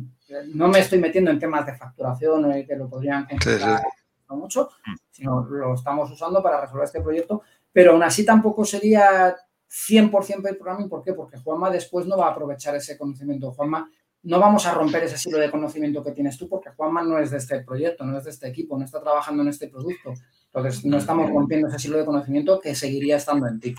[0.54, 3.82] no me estoy metiendo en temas de facturación que lo podrían considerar
[4.30, 4.70] mucho,
[5.10, 9.36] sino lo estamos usando para resolver este proyecto pero aún así tampoco sería
[9.70, 10.90] 100% pair programming.
[10.90, 11.14] ¿Por qué?
[11.14, 13.52] Porque Juanma después no va a aprovechar ese conocimiento.
[13.52, 13.90] Juanma,
[14.24, 17.32] no vamos a romper ese silo de conocimiento que tienes tú porque Juanma no es
[17.32, 20.14] de este proyecto, no es de este equipo, no está trabajando en este producto.
[20.54, 23.76] Entonces, no estamos rompiendo ese silo de conocimiento que seguiría estando en ti.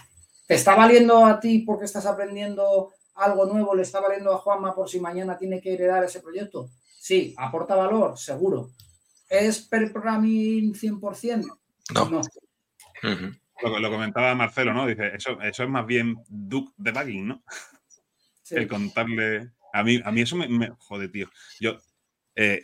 [0.47, 3.75] ¿Te está valiendo a ti porque estás aprendiendo algo nuevo?
[3.75, 6.71] ¿Le está valiendo a Juanma por si mañana tiene que heredar ese proyecto?
[6.99, 8.71] Sí, aporta valor, seguro.
[9.29, 11.59] ¿Es per programming 100%?
[11.95, 12.09] No.
[12.09, 12.21] no.
[13.63, 14.87] Lo, comentaba Marcelo, ¿no?
[14.87, 17.43] Dice, eso, eso es más bien Duke debugging, ¿no?
[18.51, 19.51] El contarle.
[19.73, 21.31] A mí, a mí eso me, me jode, tío.
[21.61, 21.79] Yo,
[22.35, 22.63] eh,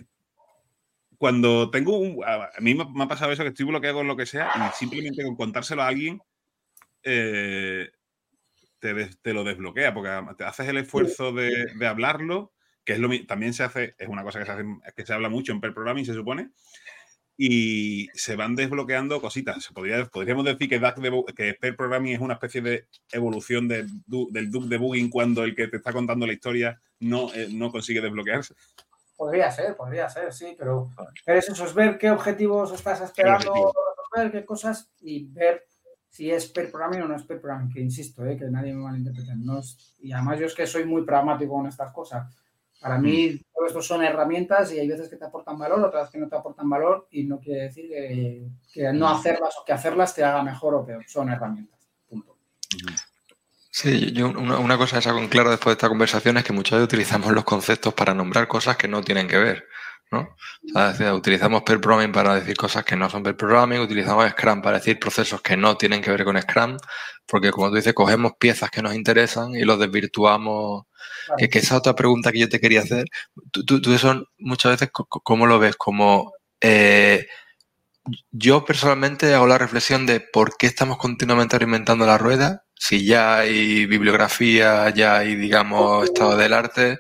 [1.19, 2.23] cuando tengo un.
[2.25, 5.23] A mí me, ha pasado eso que estoy bloqueado con lo que sea y simplemente
[5.23, 6.21] con contárselo a alguien
[7.03, 7.91] eh,
[8.79, 12.53] te, te, lo desbloquea porque te haces el esfuerzo de, de hablarlo,
[12.85, 14.65] que es lo también se hace, es una cosa que se, hace,
[14.97, 16.51] que se habla mucho en per programming, se supone,
[17.37, 19.69] y se van desbloqueando cositas.
[19.73, 20.81] podríamos decir que,
[21.37, 25.77] que Pair Programming es una especie de evolución del Duke debugging cuando el que te
[25.77, 28.55] está contando la historia no, eh, no consigue desbloquearse.
[29.17, 30.91] Podría ser, podría ser, sí, pero,
[31.25, 33.73] es eso, es ver qué objetivos estás esperando
[34.17, 35.67] ver qué cosas y ver
[36.09, 38.83] si es pair programming o no es pair programming, que insisto, eh, que nadie me
[38.83, 39.35] malinterprete.
[39.37, 39.61] No
[39.99, 42.27] y además yo es que soy muy pragmático con estas cosas.
[42.81, 46.19] Para mí, todo esto son herramientas y hay veces que te aportan valor, otras que
[46.19, 49.17] no te aportan valor y no quiere decir que, no mm.
[49.17, 51.05] hacerlas o que hacerlas te haga mejor o peor.
[51.09, 51.81] Son herramientas.
[52.09, 52.37] Punto.
[53.71, 56.79] Sí, yo una, cosa que saco en claro después de esta conversación es que muchas
[56.79, 59.67] veces utilizamos los conceptos para nombrar cosas que no tienen que ver.
[60.11, 60.37] ¿No?
[61.15, 64.99] utilizamos pair programming para decir cosas que no son pair programming, utilizamos Scrum para decir
[64.99, 66.77] procesos que no tienen que ver con Scrum,
[67.27, 70.85] porque como tú dices, cogemos piezas que nos interesan y los desvirtuamos
[71.37, 73.07] que, esa otra pregunta que yo te quería hacer,
[73.51, 75.77] tú, tú, eso muchas veces, ¿cómo lo ves?
[75.77, 77.27] Como eh,
[78.31, 83.39] yo personalmente hago la reflexión de por qué estamos continuamente alimentando la rueda, si ya
[83.39, 86.99] hay bibliografía, ya hay, digamos, estado del arte,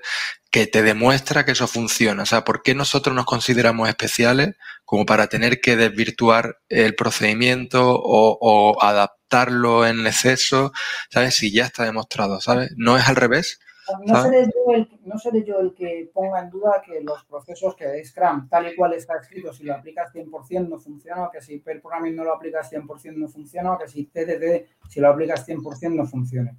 [0.57, 2.23] que te demuestra que eso funciona.
[2.23, 7.95] O sea, ¿por qué nosotros nos consideramos especiales como para tener que desvirtuar el procedimiento
[7.95, 10.73] o, o adaptarlo en exceso?
[11.11, 11.35] ¿Sabes?
[11.35, 12.73] Si ya está demostrado, ¿sabes?
[12.79, 13.61] ¿No es al revés?
[14.07, 17.77] No seré, yo el, no seré yo el que ponga en duda que los procesos
[17.77, 21.59] que Scrum, tal y cual está escrito, si lo aplicas 100% no funciona, que si
[21.59, 25.95] Pair Programming no lo aplicas 100% no funciona, que si TDD, si lo aplicas 100%
[25.95, 26.57] no funcione.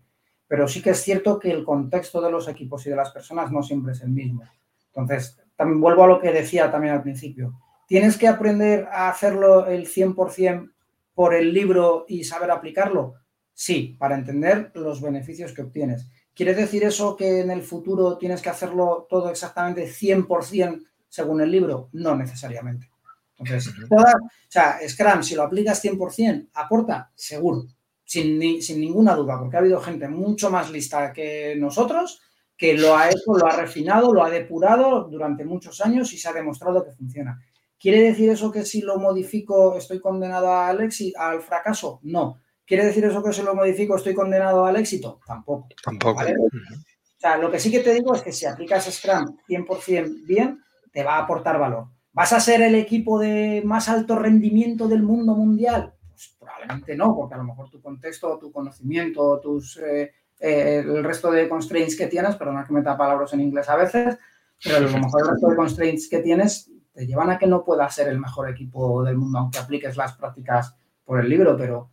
[0.48, 3.52] Pero sí que es cierto que el contexto de los equipos y de las personas
[3.52, 4.43] no siempre es el mismo.
[4.88, 7.60] Entonces, también vuelvo a lo que decía también al principio.
[7.88, 10.72] ¿Tienes que aprender a hacerlo el 100%
[11.14, 13.16] por el libro y saber aplicarlo?
[13.54, 18.43] Sí, para entender los beneficios que obtienes ¿Quiere decir eso que en el futuro tienes
[18.43, 21.89] que hacerlo todo exactamente 100% según el libro?
[21.93, 22.91] No necesariamente.
[23.39, 24.04] Entonces, o
[24.48, 27.66] sea, Scrum, si lo aplicas 100%, aporta, seguro,
[28.08, 32.22] sin, sin ninguna duda, porque ha habido gente mucho más lista que nosotros
[32.55, 36.28] que lo ha hecho, lo ha refinado, lo ha depurado durante muchos años y se
[36.28, 37.39] ha demostrado que funciona.
[37.78, 41.99] ¿Quiere decir eso que si lo modifico estoy condenado al, al fracaso?
[42.03, 42.39] No.
[42.66, 45.20] ¿Quiere decir eso que si lo modifico estoy condenado al éxito?
[45.28, 45.68] Tampoco.
[45.84, 46.22] Tampoco.
[46.22, 50.64] O sea, lo que sí que te digo es que si aplicas Scrum 100% bien,
[50.91, 51.89] te va a aportar valor.
[52.14, 55.93] ¿Vas a ser el equipo de más alto rendimiento del mundo mundial?
[56.18, 61.03] Pues probablemente no, porque a lo mejor tu contexto, tu conocimiento, tus, eh, eh, el
[61.03, 64.18] resto de constraints que tienes, perdona que meta palabras en inglés a veces,
[64.63, 67.63] pero a lo mejor el resto de constraints que tienes te llevan a que no
[67.63, 71.91] puedas ser el mejor equipo del mundo, aunque apliques las prácticas por el libro, pero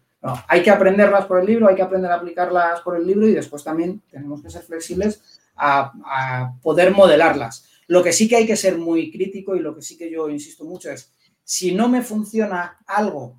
[0.48, 3.34] hay que aprenderlas por el libro, hay que aprender a aplicarlas por el libro y
[3.34, 7.68] después también tenemos que ser flexibles a, poder modelarlas.
[7.88, 10.30] Lo que sí que hay que ser muy crítico y lo que sí que yo
[10.30, 11.12] insisto mucho es,
[11.42, 13.36] si no me funciona algo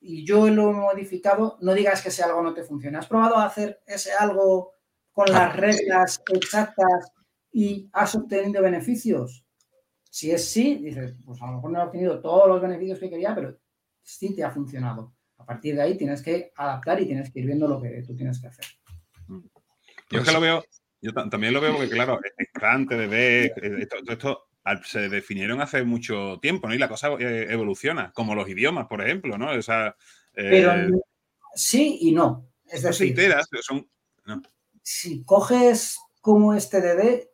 [0.00, 2.98] y yo lo he modificado, no digas que ese algo no te funciona.
[2.98, 4.72] ¿Has probado a hacer ese algo
[5.12, 7.12] con las reglas exactas
[7.52, 9.44] y has obtenido beneficios?
[10.10, 13.10] Si es sí, dices, pues a lo mejor no he obtenido todos los beneficios que
[13.10, 13.58] quería, pero
[14.02, 15.14] sí te ha funcionado.
[15.36, 18.16] A partir de ahí tienes que adaptar y tienes que ir viendo lo que tú
[18.16, 18.64] tienes que hacer.
[20.10, 20.64] Yo es que lo veo,
[21.00, 24.49] yo también lo veo porque, claro, Scrum, TDD, eh, esto, esto
[24.84, 26.74] se definieron hace mucho tiempo, ¿no?
[26.74, 29.50] Y la cosa eh, evoluciona, como los idiomas, por ejemplo, ¿no?
[29.50, 29.94] O sea,
[30.32, 30.90] Pero eh,
[31.54, 32.46] sí y no.
[32.66, 33.16] Es decir,
[33.60, 33.88] son,
[34.82, 37.28] si coges como este TDD,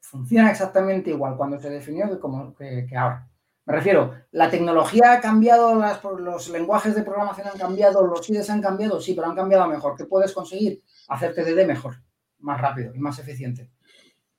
[0.00, 3.28] funciona exactamente igual cuando se definió que, como, que ahora.
[3.66, 5.82] Me refiero, la tecnología ha cambiado,
[6.18, 9.96] los lenguajes de programación han cambiado, los IDEs han cambiado, sí, pero han cambiado mejor.
[9.96, 10.82] ¿Qué puedes conseguir?
[11.08, 12.02] Hacer TDD mejor,
[12.40, 13.70] más rápido y más eficiente.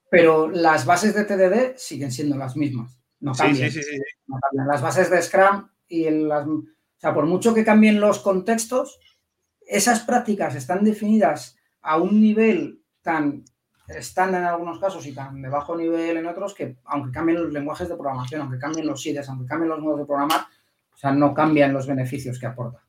[0.10, 2.98] Pero las bases de TDD siguen siendo las mismas.
[3.20, 3.72] No cambian.
[3.72, 4.68] Sí, sí, sí, no cambian.
[4.68, 6.48] Las bases de Scrum y las...
[6.48, 6.64] O
[6.98, 9.00] sea, por mucho que cambien los contextos,
[9.62, 13.44] esas prácticas están definidas a un nivel tan
[13.88, 17.54] estándar en algunos casos y tan de bajo nivel en otros que, aunque cambien los
[17.54, 20.42] lenguajes de programación, aunque cambien los IDEs, aunque cambien los modos de programar,
[20.94, 22.84] o sea, no cambian los beneficios que aporta.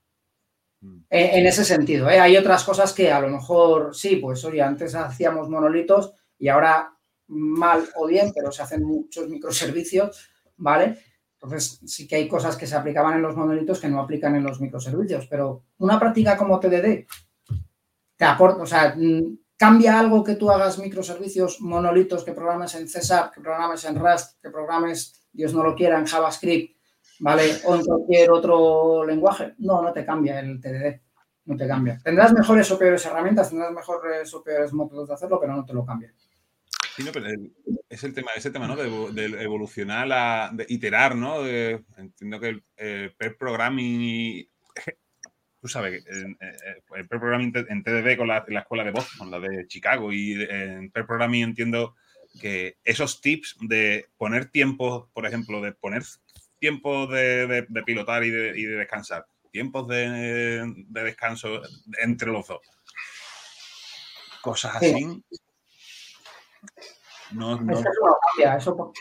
[0.81, 0.99] Mm.
[1.11, 2.21] En, ese sentido, ¿eh?
[2.21, 6.96] hay otras cosas que a lo mejor sí, pues oye, antes hacíamos monolitos y ahora
[7.29, 10.99] mal o bien, pero se hacen muchos microservicios, ¿vale?
[11.35, 14.45] Entonces sí que hay cosas que se aplicaban en los monolitos que no aplican en
[14.45, 17.07] los microservicios, pero una práctica como TDD
[18.16, 18.97] te aporta, o sea,
[19.59, 24.39] ¿Cambia algo que tú hagas microservicios monolitos, que programes en César, que programes en Rust,
[24.43, 26.77] que programes, Dios no lo quiera, en JavaScript,
[27.20, 27.53] ¿vale?
[27.64, 29.55] O en cualquier otro lenguaje?
[29.59, 31.01] No, no te cambia el TDD,
[31.47, 31.99] no te cambia.
[32.05, 35.72] Tendrás mejores o peores herramientas, tendrás mejores o peores métodos de hacerlo, pero no te
[35.72, 36.12] lo cambia.
[36.97, 37.27] Sí, no, pero
[37.91, 38.77] es el tema, ese tema, ¿no?
[38.77, 41.47] De, evolucionar, de iterar, ¿no?
[41.47, 42.63] entiendo que el,
[43.19, 44.49] el programming
[45.61, 50.13] tú sabes, en, en, programming en TDD con la, escuela de Boston, la de Chicago,
[50.13, 51.97] y en per programming entiendo
[52.41, 56.03] que esos tips de poner tiempo, por ejemplo, de poner
[56.59, 61.63] tiempo de, pilotar y de, descansar, tiempos de, descanso
[62.01, 62.61] entre los dos,
[64.43, 65.23] cosas así.
[67.33, 67.73] No, no...
[67.73, 68.93] Eso no cambia, eso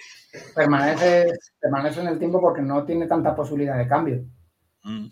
[0.55, 1.27] permanece,
[1.59, 4.25] permanece en el tiempo porque no tiene tanta posibilidad de cambio.
[4.83, 5.07] Mm.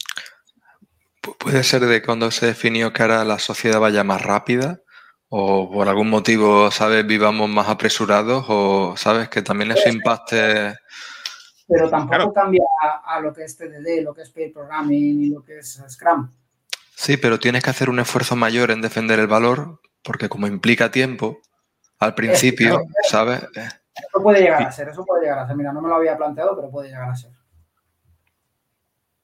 [1.40, 4.82] Puede ser de cuando se definió que ahora la sociedad vaya más rápida
[5.30, 7.08] o por algún motivo, ¿sabes?
[7.08, 9.30] Vivamos más apresurados o, ¿sabes?
[9.30, 10.76] Que también eso impacte...
[11.66, 12.64] Pero tampoco cambia
[13.06, 16.30] a, lo que es TDD, lo que es Pair Programming y lo que es Scrum.
[16.94, 20.92] Sí, pero tienes que hacer un esfuerzo mayor en defender el valor porque como implica
[20.92, 21.40] tiempo,
[22.04, 23.44] al principio, ¿sabes?
[23.54, 25.56] Eso puede llegar a ser, eso puede llegar a ser.
[25.56, 27.32] Mira, no me lo había planteado, pero puede llegar a ser.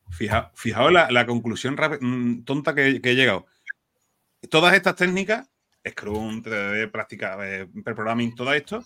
[0.10, 3.46] fijaos la, conclusión mm, tonta que, he llegado.
[4.50, 5.50] Todas estas técnicas,
[5.88, 8.84] Scrum, TDD, práctica, eh, programming, todo esto,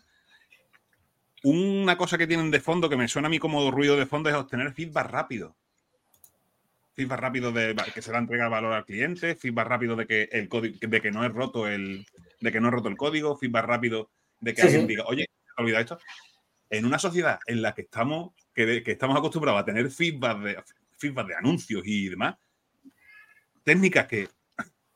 [1.43, 4.29] una cosa que tienen de fondo que me suena a mí como ruido de fondo
[4.29, 5.55] es obtener feedback rápido.
[6.93, 10.47] Feedback rápido de que se le entrega valor al cliente, feedback rápido de que el
[10.47, 12.05] código, de que no es roto el,
[12.39, 15.25] de que no es roto el código, feedback rápido de que alguien diga, oye,
[15.57, 15.97] olvida esto.
[16.69, 20.63] En una sociedad en la que estamos, que, estamos acostumbrados a tener feedback de,
[20.97, 22.35] feedback de anuncios y demás,
[23.63, 24.29] técnicas que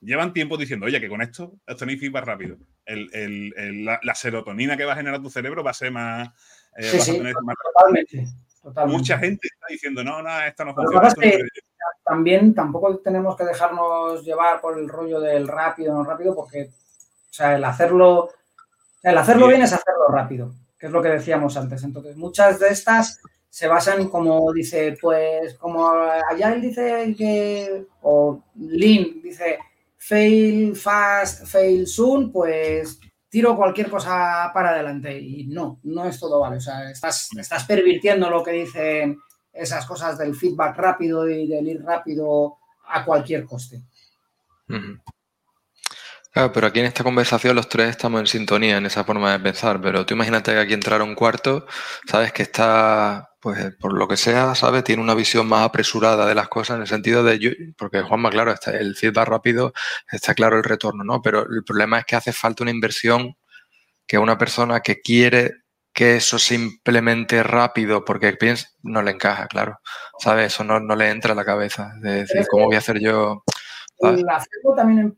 [0.02, 4.98] llevan tiempo diciendo, oye, que con esto obtenéis feedback rápido la, serotonina que va a
[4.98, 6.30] generar tu cerebro va a ser más.
[6.78, 8.28] Eh, totalmente,
[8.88, 11.10] Mucha gente está diciendo, no, no, esto no funciona.
[12.04, 16.72] También tampoco tenemos que dejarnos llevar por el rollo del rápido, no rápido, porque
[17.30, 18.30] o sea, el hacerlo,
[19.04, 19.62] el hacerlo bien.
[19.62, 21.84] es hacerlo rápido, que es lo que decíamos antes.
[21.84, 23.20] Entonces, muchas de estas
[23.50, 29.60] se basan como dice, pues, como allá él dice que, o Lin dice,
[29.98, 33.00] fail fast, fail soon, pues
[33.30, 35.20] tiro cualquier cosa para adelante.
[35.20, 36.58] Y no, no es todo vale.
[36.58, 39.20] O sea, estás, estás pervirtiendo lo que dicen
[39.58, 43.82] esas cosas del feedback rápido y del ir rápido a cualquier coste.
[46.32, 49.40] Claro, pero aquí en esta conversación los tres estamos en sintonía en esa forma de
[49.40, 51.66] pensar, pero tú imagínate que aquí entrara un cuarto,
[52.06, 54.84] sabes que está pues por lo que sea, ¿sabes?
[54.84, 58.52] Tiene una visión más apresurada de las cosas en el sentido de, porque Juanma, claro,
[58.52, 59.74] está, el feedback rápido,
[60.12, 61.22] está claro el retorno, ¿no?
[61.22, 63.36] Pero el problema es que hace falta una inversión
[64.06, 65.64] que una persona que quiere
[65.98, 69.80] que eso simplemente rápido, porque piensa, no le encaja, claro,
[70.20, 70.54] ¿sabes?
[70.54, 73.44] Eso no, le entra a la cabeza, de decir, ¿cómo voy a hacer yo?
[74.02, 75.18] El hacerlo también en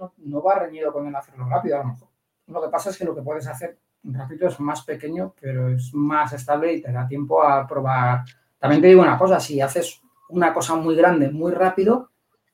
[0.00, 2.08] no, no va reñido con el hacerlo rápido, a lo mejor.
[2.46, 5.90] Lo que pasa es que lo que puedes hacer rápido es más pequeño, pero es
[5.92, 8.24] más estable y te da tiempo a probar.
[8.58, 10.00] También te digo una cosa, si haces
[10.30, 12.08] una cosa muy grande, muy rápido,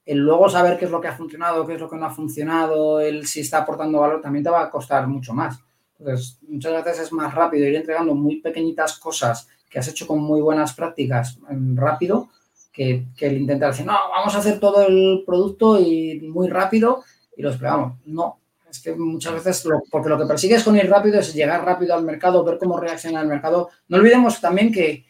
[0.05, 2.11] el luego saber qué es lo que ha funcionado, qué es lo que no ha
[2.11, 5.63] funcionado, el si está aportando valor, también te va a costar mucho más.
[5.99, 10.41] Muchas veces es más rápido ir entregando muy pequeñitas cosas que has hecho con muy
[10.41, 11.39] buenas prácticas
[11.75, 12.31] rápido
[12.73, 17.03] que, que el intentar decir, no, vamos a hacer todo el producto y muy rápido
[17.37, 17.99] y lo esperamos.
[18.07, 18.39] No,
[18.71, 22.05] es que muchas veces, porque lo que persigues con ir rápido es llegar rápido al
[22.05, 23.71] mercado, ver cómo reacciona el mercado.
[23.89, 25.07] No olvidemos también que,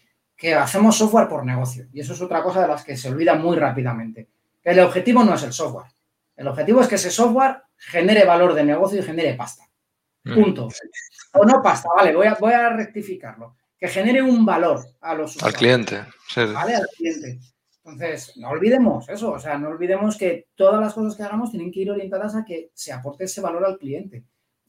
[0.56, 3.56] hacemos software por negocio y eso es otra cosa de las que se olvida muy
[3.56, 4.28] rápidamente.
[4.62, 5.90] El objetivo no es el software.
[6.36, 9.64] El objetivo es que ese software genere valor de negocio y genere pasta.
[10.22, 10.68] Punto.
[11.34, 13.56] O no pasta, vale, voy a, voy a rectificarlo.
[13.78, 15.54] Que genere un valor a los usuarios.
[15.54, 16.04] Al cliente.
[16.52, 17.38] Vale, al cliente.
[17.84, 21.72] Entonces, no olvidemos eso, o sea, no olvidemos que todas las cosas que hagamos tienen
[21.72, 24.24] que ir orientadas a que se aporte ese valor al cliente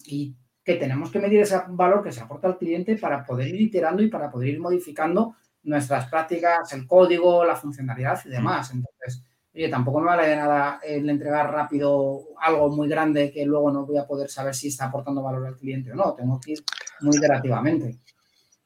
[0.05, 3.59] y que tenemos que medir ese valor que se aporta al cliente para poder ir
[3.59, 8.71] iterando y para poder ir modificando nuestras prácticas, el código, la funcionalidad y demás.
[8.71, 9.23] Entonces,
[9.53, 13.85] oye, tampoco me vale de nada el entregar rápido algo muy grande que luego no
[13.85, 16.13] voy a poder saber si está aportando valor al cliente o no.
[16.13, 16.63] Tengo que ir
[17.01, 17.99] muy iterativamente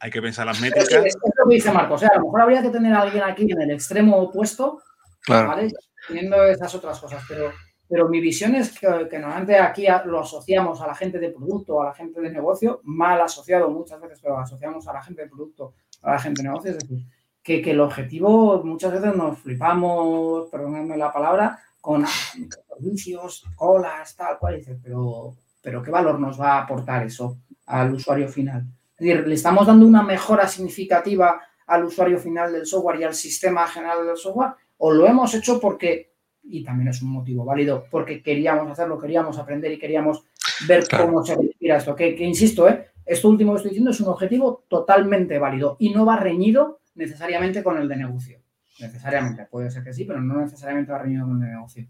[0.03, 0.91] hay que pensar las métricas.
[0.91, 1.95] es, lo que dice Marcos.
[1.95, 4.81] O sea, a lo mejor habría que tener a alguien aquí en el extremo opuesto,
[5.29, 5.71] ¿vale?
[6.05, 7.23] Teniendo esas otras cosas.
[7.25, 7.53] Pero,
[7.87, 8.85] pero mi visión es que,
[9.17, 13.21] normalmente aquí lo asociamos a la gente de producto, a la gente de negocio, mal
[13.21, 16.71] asociado muchas veces, pero asociamos a la gente de producto, a la gente de negocio.
[16.71, 17.05] Es decir,
[17.43, 24.39] que, que el objetivo muchas veces nos flipamos, perdónenme la palabra, con servicios, colas, tal
[24.39, 24.55] cual.
[24.55, 28.65] Dices, pero, pero ¿qué valor nos va a aportar eso al usuario final?
[28.97, 33.13] Es decir, le estamos dando una mejora significativa al usuario final del software y al
[33.13, 36.13] sistema general del software, o lo hemos hecho porque,
[36.43, 40.23] y también es un motivo válido, porque queríamos hacerlo, queríamos aprender y queríamos
[40.67, 41.95] ver cómo se respira esto.
[41.95, 42.87] Que, insisto, ¿eh?
[43.05, 47.63] esto último que estoy diciendo es un objetivo totalmente válido y no va reñido necesariamente
[47.63, 48.39] con el de negocio.
[48.79, 51.87] Necesariamente, puede ser que sí, pero no necesariamente va reñido con el de negocio.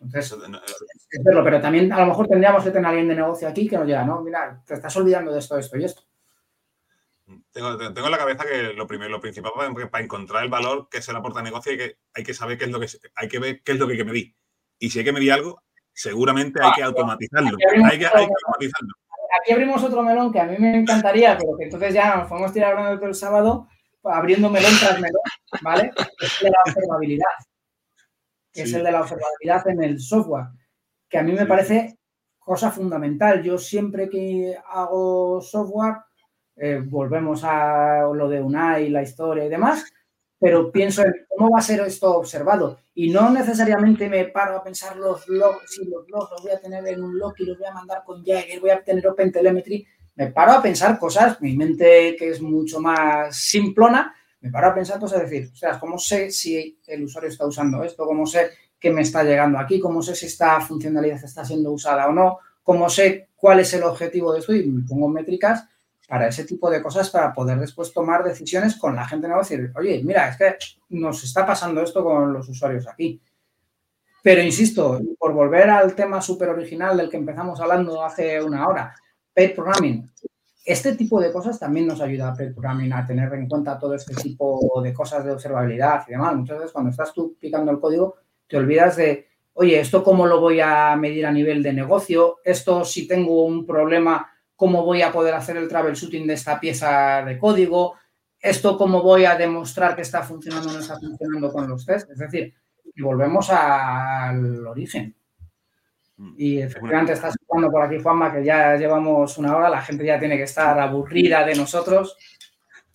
[0.00, 0.36] Entonces,
[1.24, 3.86] pero también a lo mejor tendríamos que tener a alguien de negocio aquí que nos
[3.86, 6.02] diga, no, mira, te estás olvidando de esto, esto y esto.
[7.52, 9.52] Tengo, tengo, en la cabeza que lo primero, lo principal
[9.90, 12.58] para, encontrar el valor que se le aporta al negocio hay que, hay que saber
[12.58, 14.34] qué es lo que hay que ver qué es lo que hay que medir.
[14.78, 17.56] Y si hay que medir algo, seguramente hay que automatizarlo.
[17.88, 18.94] Hay que, automatizarlo.
[19.40, 22.52] Aquí abrimos otro melón que a mí me encantaría, pero que entonces ya nos podemos
[22.52, 23.68] tirar hablando todo el sábado,
[24.04, 25.22] abriendo melón tras melón,
[25.62, 25.90] ¿vale?
[26.20, 27.26] Es el de la observabilidad.
[28.52, 30.46] Que es el de la observabilidad en el software.
[31.08, 31.98] Que a mí me parece
[32.38, 33.42] cosa fundamental.
[33.42, 35.96] Yo siempre que hago software
[36.56, 39.84] eh, volvemos a lo de UNAI, la historia y demás,
[40.38, 42.78] pero pienso en cómo va a ser esto observado.
[42.94, 46.60] Y no necesariamente me paro a pensar los logs, si los logs los voy a
[46.60, 49.86] tener en un log y los voy a mandar con Jagger, voy a tener OpenTelemetry.
[50.14, 54.74] Me paro a pensar cosas, mi mente que es mucho más simplona, me paro a
[54.74, 58.04] pensar cosas, decir, o sea, ¿cómo sé si el usuario está usando esto?
[58.04, 59.78] ¿Cómo sé que me está llegando aquí?
[59.78, 62.38] ¿Cómo sé si esta funcionalidad está siendo usada o no?
[62.62, 64.54] ¿Cómo sé cuál es el objetivo de esto?
[64.54, 65.66] Y pongo métricas
[66.08, 69.56] para ese tipo de cosas para poder después tomar decisiones con la gente nueva y
[69.56, 70.56] decir, oye, mira, es que
[70.90, 73.20] nos está pasando esto con los usuarios aquí.
[74.22, 78.94] Pero insisto, por volver al tema súper original del que empezamos hablando hace una hora,
[79.34, 80.10] pair programming,
[80.64, 83.94] este tipo de cosas también nos ayuda a pair programming a tener en cuenta todo
[83.94, 86.36] este tipo de cosas de observabilidad y demás.
[86.36, 88.16] Muchas veces cuando estás tú picando el código,
[88.46, 92.38] te olvidas de, oye, ¿esto cómo lo voy a medir a nivel de negocio?
[92.44, 97.24] Esto si tengo un problema, ¿cómo voy a poder hacer el troubleshooting de esta pieza
[97.24, 97.94] de código?
[98.38, 102.10] Esto cómo voy a demostrar que está funcionando o no está funcionando con los tests.
[102.10, 102.54] Es decir,
[103.00, 105.14] volvemos al origen.
[106.22, 106.34] Mm.
[106.38, 110.20] Y efectivamente estás jugando por aquí, Juanma, que ya llevamos una hora, la gente ya
[110.20, 112.16] tiene que estar aburrida de nosotros.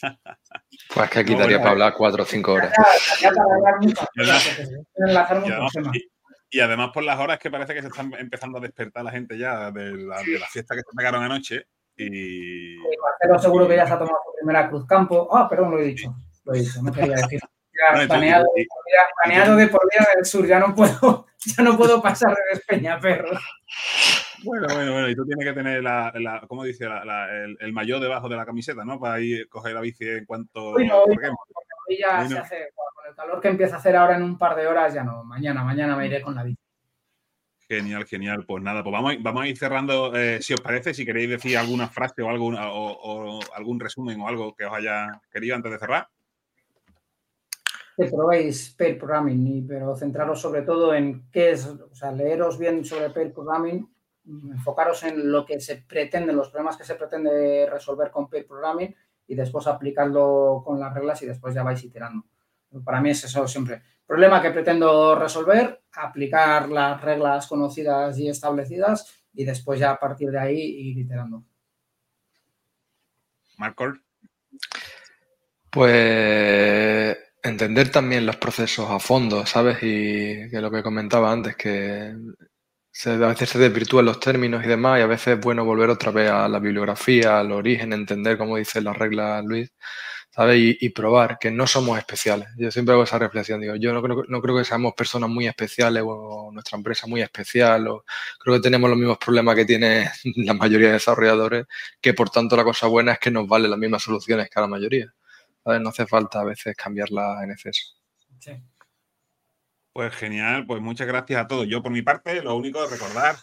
[0.93, 2.71] Pues que aquí daría para hablar cuatro o cinco horas.
[6.49, 9.37] Y además por las horas que parece que se están empezando a despertar la gente
[9.37, 10.17] ya de la,
[10.49, 11.65] fiesta que se pegaron anoche.
[11.97, 12.77] Y.
[13.01, 15.27] Marcelo seguro que ya se ha tomado su primera cruz campo.
[15.35, 16.15] Ah, perdón, lo he dicho.
[16.45, 17.41] Lo he dicho, no quería decir.
[17.77, 22.35] Ya, planeado, de por vida del sur, ya no puedo, ya no puedo pasar
[22.69, 23.29] de perro.
[24.43, 26.85] Bueno, bueno, bueno, y tú tienes que tener la, la ¿cómo dice?
[26.85, 28.99] el, el mayor debajo de la camiseta, ¿no?
[28.99, 30.71] Para ir coger la bici en cuanto.
[30.71, 34.23] Hoy no, hoy ya se hace, con el calor que empieza a hacer ahora en
[34.23, 35.23] un par de horas, ya no.
[35.23, 36.59] Mañana, mañana me iré con la bici.
[37.69, 38.45] Genial, genial.
[38.45, 41.57] Pues nada, pues vamos, vamos a ir cerrando, eh, si os parece, si queréis decir
[41.57, 45.79] alguna frase o, algún, o, algún resumen o algo que os haya querido antes de
[45.79, 46.07] cerrar.
[47.97, 52.85] Que probéis pair programming, pero centraros sobre todo en qué es, o sea, leeros bien
[52.85, 53.89] sobre pair programming,
[54.51, 58.95] enfocaros en lo que se pretende, los problemas que se pretende resolver con pair programming
[59.25, 62.23] y después aplicarlo con las reglas y después ya vais iterando.
[62.83, 63.81] Para mí es eso siempre.
[64.05, 70.29] Problema que pretendo resolver, aplicar las reglas conocidas y establecidas y después ya a partir
[70.29, 71.43] de ahí ir iterando.
[73.57, 73.93] Marco.
[75.71, 77.17] Pues
[77.47, 79.77] entender también los procesos a fondo, ¿sabes?
[79.81, 82.13] Y que lo que comentaba antes, que
[83.05, 86.11] a veces se desvirtúan los términos y demás, y a veces es bueno volver otra
[86.11, 89.71] vez a la bibliografía, al origen, entender cómo dice las reglas Luis,
[90.31, 90.77] ¿sabes?
[90.79, 92.47] Y, probar que no somos especiales.
[92.57, 95.47] Yo siempre hago esa reflexión, digo, yo no creo, no creo que seamos personas muy
[95.47, 98.05] especiales o nuestra empresa muy especial, o
[98.39, 101.65] creo que tenemos los mismos problemas que tiene la mayoría de desarrolladores,
[102.01, 104.61] que por tanto la cosa buena es que nos vale las mismas soluciones que a
[104.61, 105.13] la mayoría.
[105.67, 105.81] ¿Sabes?
[105.81, 107.93] No hace falta a veces cambiarla en exceso.
[108.39, 108.53] Sí.
[109.91, 111.67] Pues genial, pues muchas gracias a todos.
[111.67, 113.35] Yo por mi parte, lo único es recordar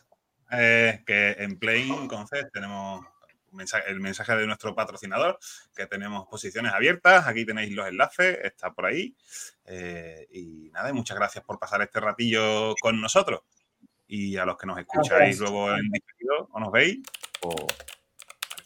[0.50, 3.04] eh, que en Plain Concept tenemos
[3.86, 5.38] el mensaje de nuestro patrocinador,
[5.76, 9.14] que tenemos posiciones abiertas, aquí tenéis los enlaces, está por ahí.
[9.66, 13.42] Eh, y nada, muchas gracias por pasar este ratillo con nosotros.
[14.06, 17.00] Y a los que nos escucháis luego en diferido o nos veis,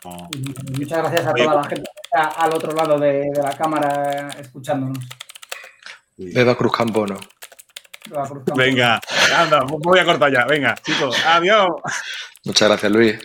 [0.04, 4.98] Muchas gracias a toda la gente que está al otro lado de, la cámara escuchándonos.
[6.16, 7.18] Dedo Cruz Campo, ¿no?
[8.56, 9.00] Venga,
[9.36, 10.46] anda, voy a cortar ya.
[10.46, 11.68] Venga, chicos, adiós.
[12.44, 13.18] Muchas gracias, Luis.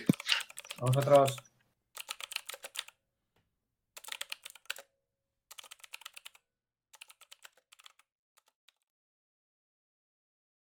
[0.78, 1.36] A vosotros.